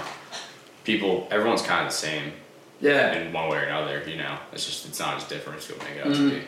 people, 0.84 1.28
everyone's 1.30 1.62
kind 1.62 1.86
of 1.86 1.92
the 1.92 1.96
same 1.98 2.32
Yeah. 2.80 3.12
in 3.14 3.32
one 3.32 3.48
way 3.48 3.58
or 3.58 3.62
another. 3.62 4.02
You 4.06 4.16
know, 4.16 4.36
it's 4.52 4.66
just 4.66 4.86
it's 4.86 4.98
not 5.00 5.16
as 5.16 5.24
different 5.24 5.58
as 5.60 5.66
people 5.66 5.84
make 5.86 5.96
it 5.96 6.06
out 6.06 6.12
Mm-hmm. 6.12 6.28
to 6.30 6.34
be. 6.36 6.42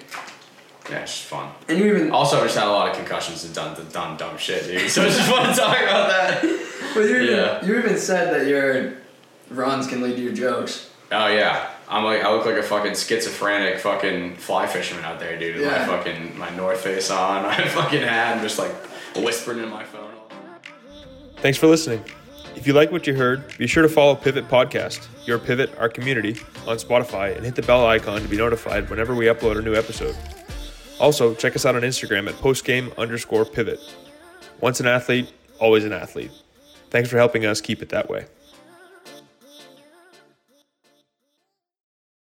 Yeah, 0.91 0.99
it's 0.99 1.13
just 1.13 1.25
fun. 1.25 1.51
And 1.67 1.79
you 1.79 1.87
even 1.87 2.11
Also, 2.13 2.37
I've 2.37 2.45
just 2.45 2.59
had 2.59 2.67
a 2.69 2.71
lot 2.71 2.91
of 2.91 2.95
concussions 2.97 3.43
and 3.45 3.55
done 3.55 3.75
done 3.91 4.17
dumb 4.19 4.37
shit, 4.37 4.67
dude. 4.67 4.91
So 4.91 5.03
it's 5.03 5.17
just 5.17 5.31
fun 5.31 5.49
to 5.49 5.55
talk 5.59 5.79
about 5.81 6.09
that. 6.11 6.43
But 6.95 7.01
you 7.07 7.17
even 7.23 7.37
Yeah. 7.37 7.65
you 7.65 7.79
even 7.79 7.97
said 7.99 8.33
that 8.35 8.47
your 8.47 8.93
runs 9.57 9.87
can 9.87 10.01
lead 10.03 10.17
to 10.17 10.23
your 10.23 10.33
jokes. 10.33 10.91
Oh 11.13 11.29
yeah, 11.29 11.71
I'm 11.89 12.05
like 12.05 12.23
I 12.25 12.33
look 12.33 12.47
like 12.47 12.57
a 12.57 12.63
fucking 12.63 12.95
schizophrenic 12.95 13.79
fucking 13.79 14.37
fly 14.37 14.67
fisherman 14.67 15.05
out 15.05 15.21
there, 15.21 15.39
dude. 15.39 15.57
With 15.57 15.65
Yeah. 15.65 15.87
my 15.87 15.97
fucking 15.97 16.39
my 16.39 16.51
North 16.57 16.81
Face 16.81 17.11
on, 17.11 17.43
my 17.45 17.57
fucking 17.69 18.03
hat, 18.03 18.33
and 18.35 18.43
just 18.43 18.59
like 18.59 18.73
whispering 19.17 19.59
in 19.61 19.69
my 19.69 19.85
phone. 19.85 20.11
Thanks 21.37 21.59
for 21.59 21.67
listening. 21.67 22.03
If 22.57 22.67
you 22.67 22.73
like 22.73 22.91
what 22.93 23.07
you 23.07 23.15
heard, 23.15 23.57
be 23.59 23.67
sure 23.67 23.83
to 23.83 23.89
follow 23.89 24.15
Pivot 24.15 24.49
Podcast, 24.49 25.07
your 25.27 25.39
Pivot, 25.39 25.77
our 25.79 25.89
community, 25.89 26.37
on 26.67 26.77
Spotify 26.79 27.35
and 27.37 27.45
hit 27.45 27.55
the 27.57 27.63
bell 27.63 27.85
icon 27.87 28.23
to 28.23 28.29
be 28.29 28.37
notified 28.37 28.89
whenever 28.89 29.15
we 29.15 29.27
upload 29.27 29.59
a 29.59 29.63
new 29.63 29.75
episode. 29.75 30.17
Also, 31.01 31.35
check 31.35 31.57
us 31.57 31.67
out 31.67 31.75
on 31.75 31.83
Instagram 31.83 32.29
at 32.29 32.35
postgame 32.37 32.97
underscore 32.97 33.45
pivot. 33.45 33.81
Once 34.61 34.79
an 34.81 34.87
athlete, 34.87 35.31
always 35.59 35.85
an 35.85 35.93
athlete. 35.93 36.31
Thanks 36.91 37.11
for 37.11 37.17
helping 37.19 37.45
us 37.45 37.61
keep 37.61 37.83
it 37.83 37.89
that 37.89 38.09
way. 38.09 38.27